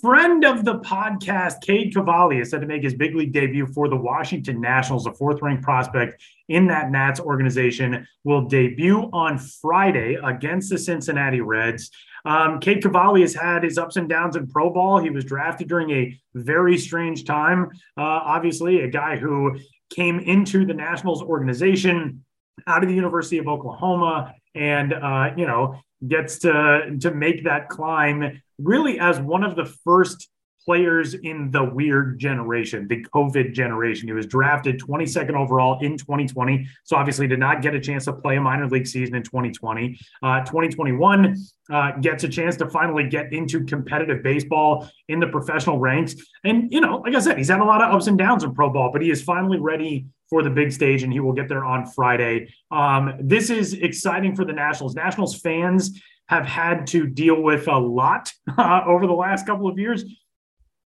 [0.00, 3.88] Friend of the podcast, Cade Cavalli, is set to make his big league debut for
[3.88, 10.18] the Washington Nationals, a fourth ranked prospect in that Nats organization, will debut on Friday
[10.24, 11.90] against the Cincinnati Reds.
[12.24, 14.98] Um, Cade Cavalli has had his ups and downs in pro ball.
[14.98, 17.68] He was drafted during a very strange time.
[17.96, 19.58] Uh, obviously, a guy who
[19.90, 22.24] came into the Nationals organization
[22.66, 27.68] out of the University of Oklahoma and, uh, you know, gets to, to make that
[27.68, 30.28] climb really as one of the first
[30.64, 34.08] players in the weird generation, the COVID generation.
[34.08, 36.66] He was drafted 22nd overall in 2020.
[36.84, 39.98] So obviously did not get a chance to play a minor league season in 2020.
[40.22, 41.36] Uh, 2021
[41.70, 46.14] uh, gets a chance to finally get into competitive baseball in the professional ranks.
[46.44, 48.54] And, you know, like I said, he's had a lot of ups and downs in
[48.54, 51.48] pro ball, but he is finally ready for the big stage and he will get
[51.48, 52.52] there on Friday.
[52.70, 54.94] Um, this is exciting for the Nationals.
[54.94, 59.78] Nationals fans have had to deal with a lot uh, over the last couple of
[59.78, 60.04] years.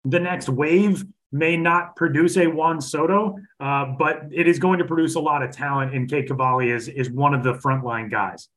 [0.05, 4.85] The next wave may not produce a Juan Soto, uh, but it is going to
[4.85, 5.95] produce a lot of talent.
[5.95, 8.49] And Cade Cavalli is is one of the frontline guys.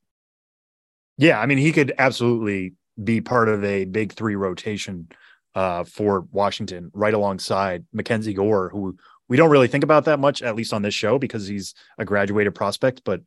[1.18, 5.08] Yeah, I mean, he could absolutely be part of a big three rotation
[5.54, 8.98] uh, for Washington, right alongside Mackenzie Gore, who
[9.30, 12.06] we don't really think about that much, at least on this show, because he's a
[12.06, 13.02] graduated prospect.
[13.06, 13.22] But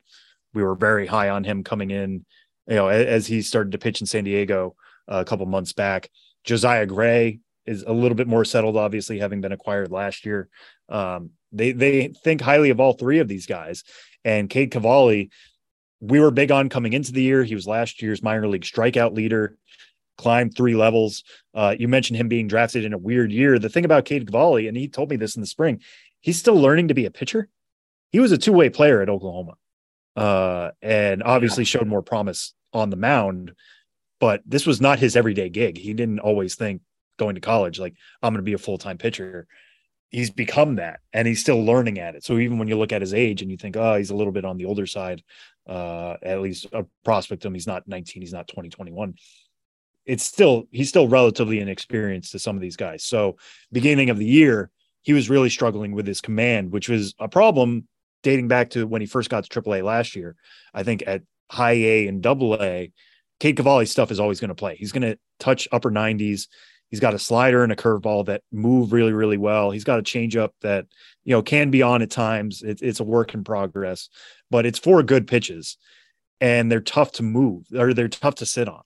[0.53, 2.25] we were very high on him coming in
[2.69, 4.77] you know, as he started to pitch in San Diego
[5.11, 6.11] uh, a couple months back.
[6.45, 10.49] Josiah Gray is a little bit more settled, obviously, having been acquired last year.
[10.89, 13.85] Um, they they think highly of all three of these guys.
[14.25, 15.31] And Cade Cavalli,
[16.01, 17.45] we were big on coming into the year.
[17.45, 19.57] He was last year's minor league strikeout leader,
[20.16, 21.23] climbed three levels.
[21.55, 23.59] Uh, you mentioned him being drafted in a weird year.
[23.59, 25.81] The thing about Cade Cavalli, and he told me this in the spring,
[26.21, 27.49] he's still learning to be a pitcher.
[28.11, 29.55] He was a two way player at Oklahoma.
[30.16, 33.53] Uh, and obviously showed more promise on the mound,
[34.19, 35.79] but this was not his everyday gig.
[35.79, 36.83] He didn't always think
[37.19, 39.47] going to college, like, I'm going to be a full time pitcher.
[40.11, 42.25] He's become that and he's still learning at it.
[42.25, 44.33] So even when you look at his age and you think, oh, he's a little
[44.33, 45.23] bit on the older side,
[45.66, 49.14] uh, at least a prospect him, he's not 19, he's not 20, 21.
[50.07, 53.05] It's still, he's still relatively inexperienced to some of these guys.
[53.05, 53.37] So
[53.71, 54.71] beginning of the year,
[55.03, 57.87] he was really struggling with his command, which was a problem
[58.23, 60.37] dating back to when he first got to AAA last year.
[60.73, 62.93] I think at high A and double A,
[63.41, 64.77] Cade Cavalli's stuff is always going to play.
[64.77, 66.49] He's going to touch upper 90s.
[66.91, 69.70] He's got a slider and a curveball that move really, really well.
[69.70, 70.86] He's got a changeup that
[71.24, 72.62] you know can be on at times.
[72.62, 74.09] It, it's a work in progress,
[74.51, 75.76] but it's four good pitches,
[76.41, 78.82] and they're tough to move or they're tough to sit on,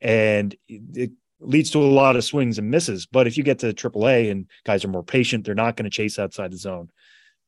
[0.00, 1.10] and it
[1.40, 3.06] leads to a lot of swings and misses.
[3.06, 5.90] But if you get to AAA and guys are more patient, they're not going to
[5.90, 6.90] chase outside the zone.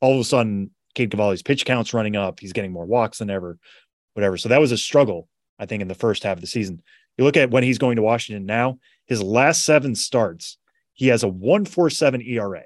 [0.00, 2.40] All of a sudden, Cade Cavalli's pitch count's running up.
[2.40, 3.58] He's getting more walks than ever,
[4.14, 4.36] whatever.
[4.36, 5.28] So that was a struggle,
[5.58, 6.82] I think, in the first half of the season.
[7.16, 8.78] You look at when he's going to Washington now,
[9.08, 10.58] his last seven starts,
[10.94, 12.62] he has a 147 ERA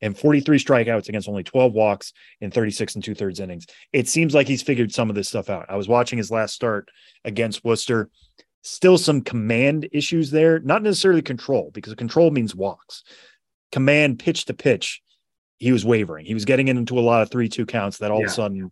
[0.00, 3.66] and 43 strikeouts against only 12 walks in 36 and two thirds innings.
[3.92, 5.66] It seems like he's figured some of this stuff out.
[5.68, 6.90] I was watching his last start
[7.24, 8.10] against Worcester.
[8.62, 13.02] Still some command issues there, not necessarily control, because control means walks.
[13.72, 15.02] Command pitch to pitch,
[15.58, 16.26] he was wavering.
[16.26, 18.26] He was getting into a lot of three two counts that all yeah.
[18.26, 18.70] of a sudden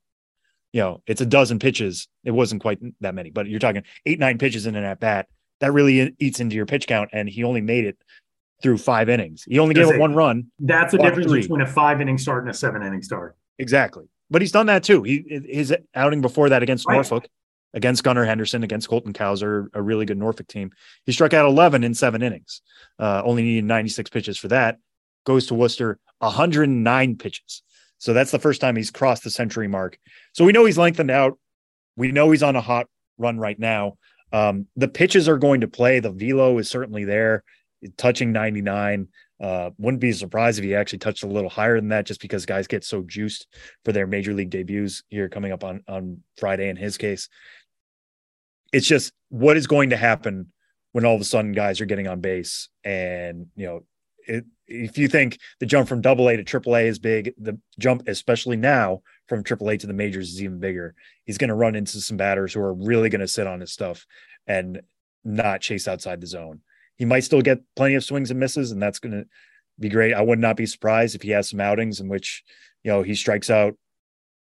[0.72, 2.08] you know, it's a dozen pitches.
[2.24, 5.28] It wasn't quite that many, but you're talking eight, nine pitches in an at bat.
[5.62, 7.10] That really eats into your pitch count.
[7.12, 7.96] And he only made it
[8.62, 9.44] through five innings.
[9.48, 10.50] He only gave it one run.
[10.58, 11.42] That's the difference three.
[11.42, 13.36] between a five inning start and a seven inning start.
[13.60, 14.06] Exactly.
[14.28, 15.04] But he's done that too.
[15.04, 16.94] He his outing before that against right.
[16.94, 17.28] Norfolk,
[17.74, 20.72] against Gunnar Henderson, against Colton Cowser, a really good Norfolk team.
[21.06, 22.60] He struck out 11 in seven innings.
[22.98, 24.78] Uh, only needed 96 pitches for that.
[25.24, 27.62] Goes to Worcester, 109 pitches.
[27.98, 29.96] So that's the first time he's crossed the century mark.
[30.32, 31.38] So we know he's lengthened out.
[31.96, 32.88] We know he's on a hot
[33.18, 33.98] run right now.
[34.32, 36.00] Um, the pitches are going to play.
[36.00, 37.44] The velo is certainly there,
[37.96, 39.08] touching 99.
[39.40, 42.46] Uh, wouldn't be surprised if he actually touched a little higher than that, just because
[42.46, 43.46] guys get so juiced
[43.84, 46.68] for their major league debuts here coming up on on Friday.
[46.68, 47.28] In his case,
[48.72, 50.52] it's just what is going to happen
[50.92, 53.80] when all of a sudden guys are getting on base and you know
[54.26, 57.58] it, if you think the jump from double A to triple A is big, the
[57.78, 60.94] jump, especially now from triple A to the majors, is even bigger.
[61.24, 63.72] He's going to run into some batters who are really going to sit on his
[63.72, 64.06] stuff
[64.46, 64.82] and
[65.24, 66.60] not chase outside the zone.
[66.96, 69.24] He might still get plenty of swings and misses, and that's going to
[69.78, 70.14] be great.
[70.14, 72.42] I would not be surprised if he has some outings in which,
[72.82, 73.74] you know, he strikes out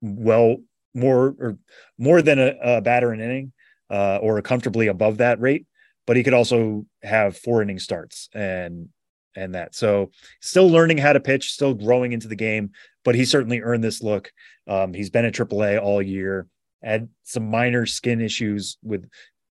[0.00, 0.56] well
[0.94, 1.58] more or
[1.98, 3.52] more than a, a batter an inning
[3.90, 5.66] uh, or comfortably above that rate.
[6.06, 8.88] But he could also have four inning starts and
[9.36, 9.74] and that.
[9.74, 10.10] So
[10.40, 12.70] still learning how to pitch, still growing into the game,
[13.08, 14.30] but he certainly earned this look.
[14.66, 16.46] Um, he's been at AAA all year,
[16.82, 19.08] had some minor skin issues with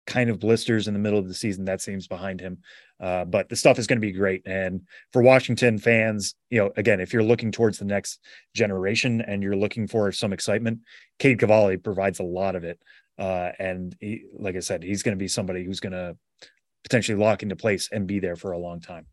[0.07, 1.65] kind of blisters in the middle of the season.
[1.65, 2.57] That seems behind him.
[2.99, 4.41] Uh, but the stuff is going to be great.
[4.47, 4.81] And
[5.11, 8.21] for Washington fans, you know, again, if you're looking towards the next
[8.55, 10.79] generation and you're looking for some excitement,
[11.19, 12.79] Cade Cavalli provides a lot of it.
[13.19, 16.17] Uh, and he, like I said, he's going to be somebody who's going to
[16.81, 19.05] potentially lock into place and be there for a long time.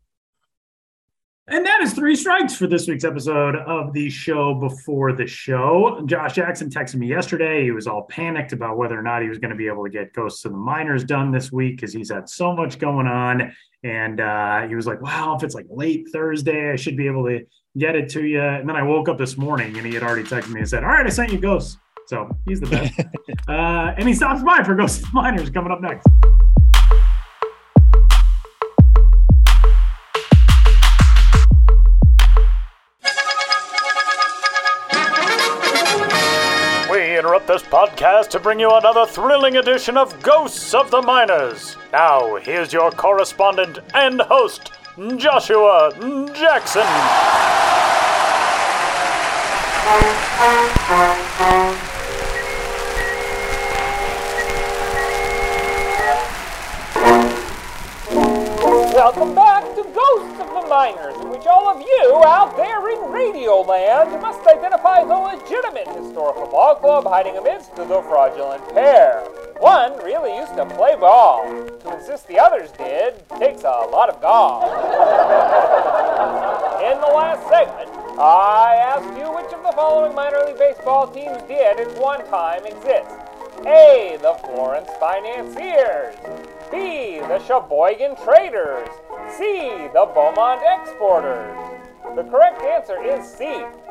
[1.47, 6.01] And that is three strikes for this week's episode of the show before the show.
[6.05, 7.63] Josh Jackson texted me yesterday.
[7.63, 9.89] He was all panicked about whether or not he was going to be able to
[9.89, 13.53] get Ghosts of the Minors done this week because he's had so much going on.
[13.83, 17.25] And uh, he was like, wow, if it's like late Thursday, I should be able
[17.25, 17.39] to
[17.75, 18.39] get it to you.
[18.39, 20.83] And then I woke up this morning and he had already texted me and said,
[20.83, 21.77] all right, I sent you Ghosts.
[22.05, 22.99] So he's the best.
[23.47, 26.05] uh, and he stops by for Ghosts of the Minors coming up next.
[37.51, 41.75] This podcast to bring you another thrilling edition of Ghosts of the Minors.
[41.91, 44.71] Now, here's your correspondent and host,
[45.17, 45.91] Joshua
[46.33, 46.87] Jackson.
[58.95, 59.70] Welcome back
[60.71, 66.47] Minors, in which all of you out there in Radioland must identify the legitimate historical
[66.47, 69.19] ball club hiding amidst the fraudulent pair.
[69.59, 71.43] One really used to play ball.
[71.81, 74.63] To insist the others did takes a lot of gall.
[76.79, 81.43] in the last segment, I asked you which of the following minor league baseball teams
[81.49, 83.11] did at one time exist.
[83.67, 84.17] A.
[84.21, 86.15] The Florence Financiers.
[86.71, 87.19] B.
[87.19, 88.87] The Sheboygan Traders.
[89.37, 89.87] C.
[89.93, 91.57] The Beaumont Exporters.
[92.15, 93.45] The correct answer is C.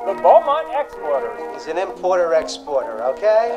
[0.05, 1.41] The Beaumont Exporters.
[1.55, 3.57] He's an importer exporter, okay?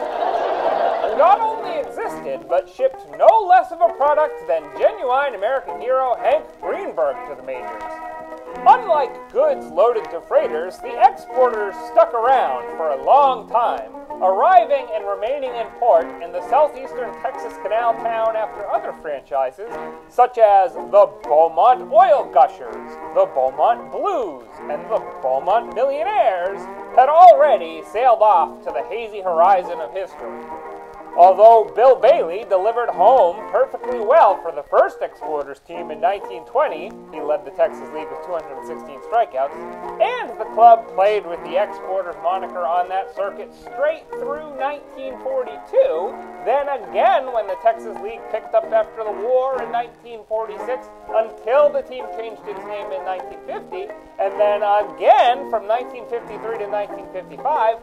[1.18, 6.46] Not only existed, but shipped no less of a product than genuine American hero Hank
[6.62, 8.13] Greenberg to the majors.
[8.56, 13.92] Unlike goods loaded to freighters, the exporters stuck around for a long time,
[14.22, 19.70] arriving and remaining in port in the southeastern Texas canal town after other franchises,
[20.08, 26.60] such as the Beaumont Oil Gushers, the Beaumont Blues, and the Beaumont Millionaires,
[26.96, 30.73] had already sailed off to the hazy horizon of history.
[31.16, 37.22] Although Bill Bailey delivered home perfectly well for the first Exporters team in 1920, he
[37.22, 39.54] led the Texas League with 216 strikeouts,
[40.02, 46.18] and the club played with the Exporters moniker on that circuit straight through 1942.
[46.50, 51.86] Then again when the Texas League picked up after the war in 1946 until the
[51.86, 57.78] team changed its name in 1950, and then again from 1953 to 1955,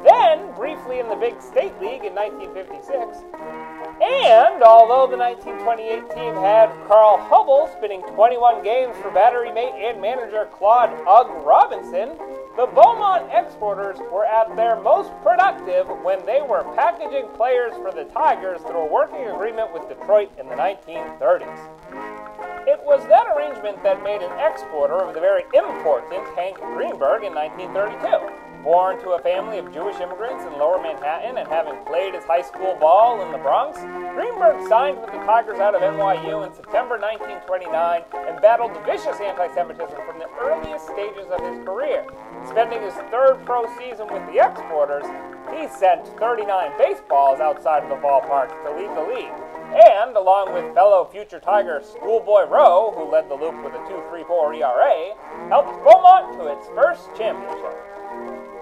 [0.00, 2.16] then briefly in the Big State League in
[2.70, 3.26] 1956.
[4.00, 10.00] And although the 1928 team had Carl Hubbell spinning 21 games for battery mate and
[10.00, 12.16] manager Claude Ugg Robinson,
[12.56, 18.04] the Beaumont Exporters were at their most productive when they were packaging players for the
[18.12, 21.60] Tigers through a working agreement with Detroit in the 1930s.
[22.66, 27.34] It was that arrangement that made an exporter of the very important Hank Greenberg in
[27.34, 28.49] 1932.
[28.64, 32.42] Born to a family of Jewish immigrants in lower Manhattan and having played his high
[32.42, 33.80] school ball in the Bronx,
[34.12, 39.48] Greenberg signed with the Tigers out of NYU in September 1929 and battled vicious anti
[39.56, 42.04] Semitism from the earliest stages of his career.
[42.52, 45.08] Spending his third pro season with the Exporters,
[45.56, 46.44] he sent 39
[46.76, 49.40] baseballs outside of the ballpark to lead the league.
[49.72, 54.60] And, along with fellow future Tiger Schoolboy Rowe, who led the loop with a 2.34
[54.60, 57.99] ERA, helped Beaumont to its first championship.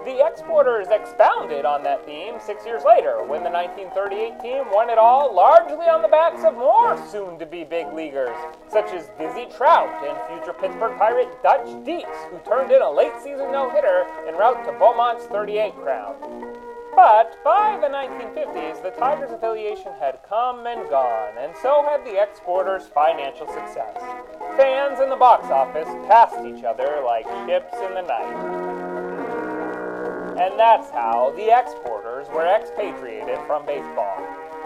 [0.09, 4.97] The Exporters expounded on that theme six years later when the 1938 team won it
[4.97, 8.35] all largely on the backs of more soon to be big leaguers,
[8.73, 13.13] such as Dizzy Trout and future Pittsburgh Pirate Dutch Dietz, who turned in a late
[13.21, 16.17] season no hitter en route to Beaumont's 38 crown.
[16.97, 22.17] But by the 1950s, the Tigers affiliation had come and gone, and so had the
[22.17, 24.01] Exporters' financial success.
[24.57, 28.88] Fans in the box office passed each other like ships in the night.
[30.39, 34.17] And that's how the exporters were expatriated from baseball.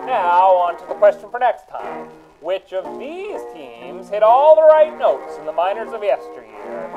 [0.04, 2.08] Now, on to the question for next time.
[2.40, 6.90] Which of these teams hit all the right notes in the minors of yesteryear?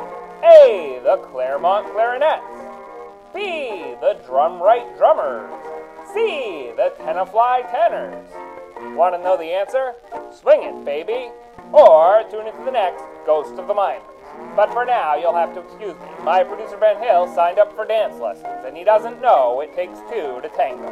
[0.43, 0.99] A.
[1.03, 2.43] The Claremont Clarinets.
[3.33, 3.95] B.
[4.01, 5.51] The Drumright Drummers.
[6.13, 6.71] C.
[6.75, 8.27] The Tenafly Tenors.
[8.97, 9.93] Want to know the answer?
[10.33, 11.31] Swing it, baby!
[11.71, 14.03] Or tune into the next Ghosts of the Minors.
[14.55, 16.07] But for now, you'll have to excuse me.
[16.23, 19.99] My producer Ben Hill signed up for dance lessons, and he doesn't know it takes
[20.09, 20.91] two to tango.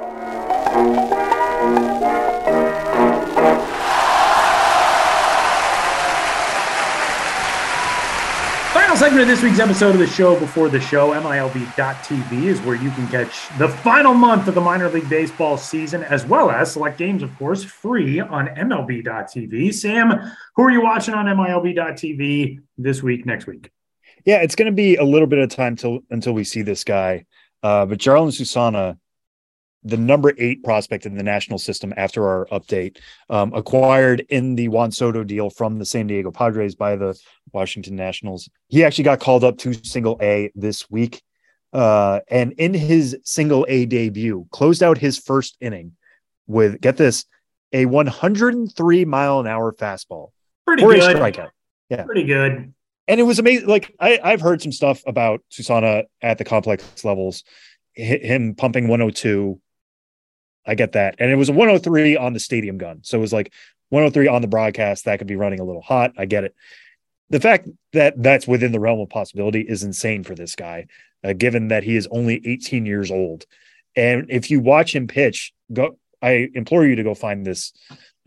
[9.03, 12.89] Segment of this week's episode of the show before the show, MILB.TV, is where you
[12.91, 16.97] can catch the final month of the minor league baseball season, as well as select
[16.97, 19.73] games, of course, free on MLB.TV.
[19.73, 23.71] Sam, who are you watching on MILB.TV this week, next week?
[24.23, 26.85] Yeah, it's going to be a little bit of time till until we see this
[26.85, 27.25] guy.
[27.61, 28.97] Uh, but Jarlin Susana
[29.83, 32.97] the number eight prospect in the national system after our update,
[33.29, 37.19] um, acquired in the Juan Soto deal from the San Diego Padres by the
[37.53, 38.49] Washington Nationals.
[38.67, 41.21] He actually got called up to single A this week.
[41.71, 45.93] Uh, and in his single A debut, closed out his first inning
[46.47, 47.25] with, get this,
[47.71, 50.29] a 103 mile an hour fastball.
[50.65, 51.15] Pretty good.
[51.15, 51.49] strikeout.
[51.89, 52.03] Yeah.
[52.03, 52.73] Pretty good.
[53.07, 53.67] And it was amazing.
[53.67, 57.43] Like I, I've heard some stuff about Susana at the complex levels,
[57.93, 59.59] him pumping 102
[60.65, 61.15] I get that.
[61.19, 62.99] And it was a 103 on the stadium gun.
[63.03, 63.51] So it was like
[63.89, 65.05] 103 on the broadcast.
[65.05, 66.13] That could be running a little hot.
[66.17, 66.55] I get it.
[67.33, 70.85] The fact that that's within the realm of possibility is insane for this guy,
[71.23, 73.47] uh, given that he is only 18 years old.
[73.95, 75.97] And if you watch him pitch, go.
[76.21, 77.73] I implore you to go find this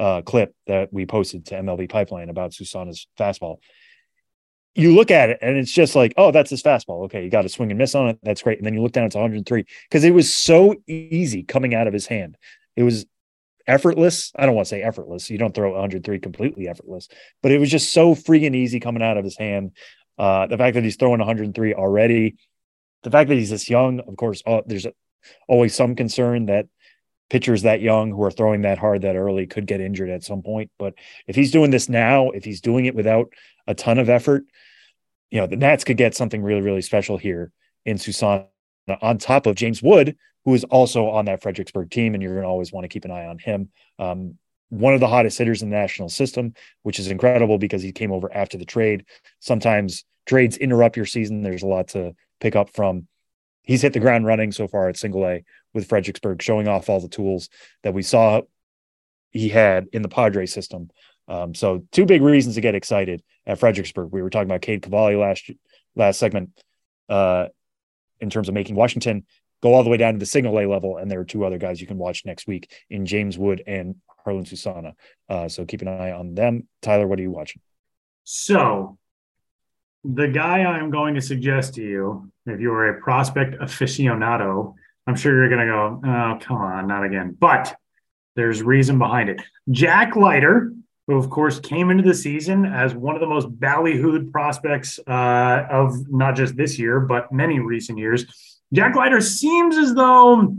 [0.00, 3.58] uh, clip that we posted to MLB Pipeline about Susana's fastball
[4.74, 7.04] you look at it and it's just like, oh, that's his fastball.
[7.06, 8.18] Okay, you got a swing and miss on it.
[8.22, 8.58] That's great.
[8.58, 11.94] And then you look down, it's 103 because it was so easy coming out of
[11.94, 12.36] his hand.
[12.76, 13.06] It was
[13.66, 14.32] effortless.
[14.36, 15.30] I don't want to say effortless.
[15.30, 17.08] You don't throw 103 completely effortless,
[17.42, 19.72] but it was just so freaking easy coming out of his hand.
[20.18, 22.36] Uh, the fact that he's throwing 103 already,
[23.02, 24.86] the fact that he's this young, of course, uh, there's
[25.48, 26.66] always some concern that
[27.28, 30.42] pitchers that young who are throwing that hard that early could get injured at some
[30.42, 30.70] point.
[30.78, 30.94] But
[31.26, 33.32] if he's doing this now, if he's doing it without
[33.66, 34.44] a ton of effort,
[35.30, 37.50] you know, the Nats could get something really, really special here
[37.84, 38.46] in Susana
[39.02, 40.16] on top of James Wood,
[40.46, 43.04] who is also on that Fredericksburg team, and you're going to always want to keep
[43.04, 43.68] an eye on him.
[43.98, 44.38] Um,
[44.70, 48.10] one of the hottest hitters in the national system, which is incredible because he came
[48.10, 49.04] over after the trade.
[49.40, 51.42] Sometimes trades interrupt your season.
[51.42, 53.06] There's a lot to pick up from.
[53.62, 55.44] He's hit the ground running so far at single A
[55.74, 57.50] with Fredericksburg, showing off all the tools
[57.82, 58.40] that we saw
[59.32, 60.88] he had in the Padre system
[61.28, 64.12] um, so two big reasons to get excited at Fredericksburg.
[64.12, 65.50] We were talking about Cade Cavalli last
[65.94, 66.50] last segment
[67.08, 67.46] uh,
[68.20, 69.26] in terms of making Washington.
[69.62, 71.58] Go all the way down to the single A level, and there are two other
[71.58, 73.96] guys you can watch next week in James Wood and
[74.26, 74.94] Jarlin Susana.
[75.28, 76.68] Uh, so keep an eye on them.
[76.82, 77.62] Tyler, what are you watching?
[78.24, 78.98] So,
[80.04, 84.74] the guy I'm going to suggest to you, if you are a prospect aficionado,
[85.06, 87.36] I'm sure you're going to go, oh, come on, not again.
[87.38, 87.76] But
[88.34, 89.42] there's reason behind it.
[89.70, 90.72] Jack Leiter,
[91.06, 95.66] who of course came into the season as one of the most ballyhooed prospects uh,
[95.70, 98.26] of not just this year, but many recent years.
[98.76, 100.54] Jack Leiter seems as though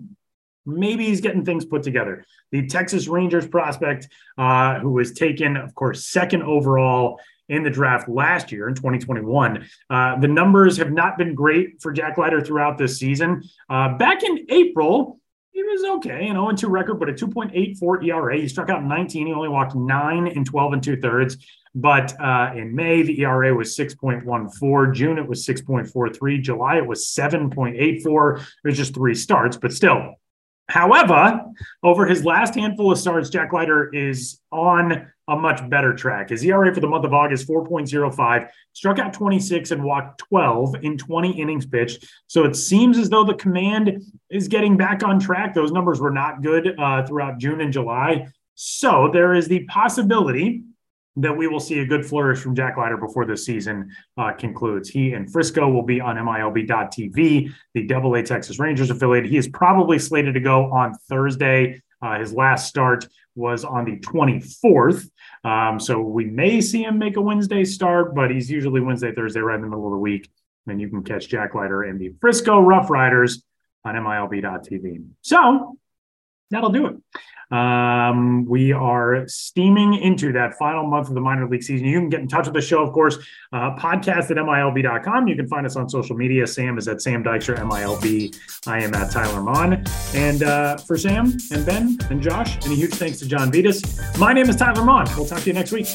[0.65, 2.25] maybe he's getting things put together.
[2.51, 4.07] The Texas Rangers prospect,
[4.39, 9.67] uh, who was taken, of course, second overall in the draft last year in 2021.
[9.91, 13.43] Uh, the numbers have not been great for Jack Leiter throughout this season.
[13.69, 15.19] Uh, back in April,
[15.51, 18.37] he was okay, an 0 2 record, but a 2.84 ERA.
[18.37, 19.27] He struck out 19.
[19.27, 21.37] He only walked nine in 12 and two thirds.
[21.77, 24.95] But uh, in May, the ERA was 6.14.
[24.95, 26.41] June, it was 6.43.
[26.41, 28.39] July, it was 7.84.
[28.39, 30.15] It was just three starts, but still.
[30.69, 31.45] However,
[31.83, 36.29] over his last handful of starts, Jack Leiter is on a much better track.
[36.29, 40.97] His ERA for the month of August, 4.05, struck out 26 and walked 12 in
[40.97, 42.07] 20 innings pitched.
[42.25, 44.01] So it seems as though the command
[44.31, 45.53] is getting back on track.
[45.53, 48.29] Those numbers were not good uh, throughout June and July.
[48.55, 50.63] So there is the possibility
[51.17, 54.89] that we will see a good flourish from Jack Leiter before the season uh, concludes.
[54.89, 59.25] He and Frisco will be on MILB.TV, the Double A Texas Rangers affiliate.
[59.25, 61.81] He is probably slated to go on Thursday.
[62.01, 65.09] Uh, his last start was on the 24th.
[65.43, 69.39] Um, so we may see him make a Wednesday start, but he's usually Wednesday, Thursday,
[69.39, 70.29] right in the middle of the week.
[70.67, 73.43] And you can catch Jack Leiter and the Frisco Rough Riders
[73.83, 75.03] on MILB.TV.
[75.21, 75.77] So
[76.51, 76.95] that'll do it.
[77.49, 81.87] Um, we are steaming into that final month of the minor league season.
[81.87, 83.17] You can get in touch with the show, of course,
[83.53, 85.27] uh, podcast at MILB.com.
[85.27, 86.45] You can find us on social media.
[86.45, 88.37] Sam is at Sam Dykstra, MILB.
[88.67, 89.83] I am at Tyler Maun.
[90.13, 94.17] And uh, for Sam and Ben and Josh, and a huge thanks to John Vittas.
[94.17, 95.05] My name is Tyler Maun.
[95.15, 95.87] We'll talk to you next week.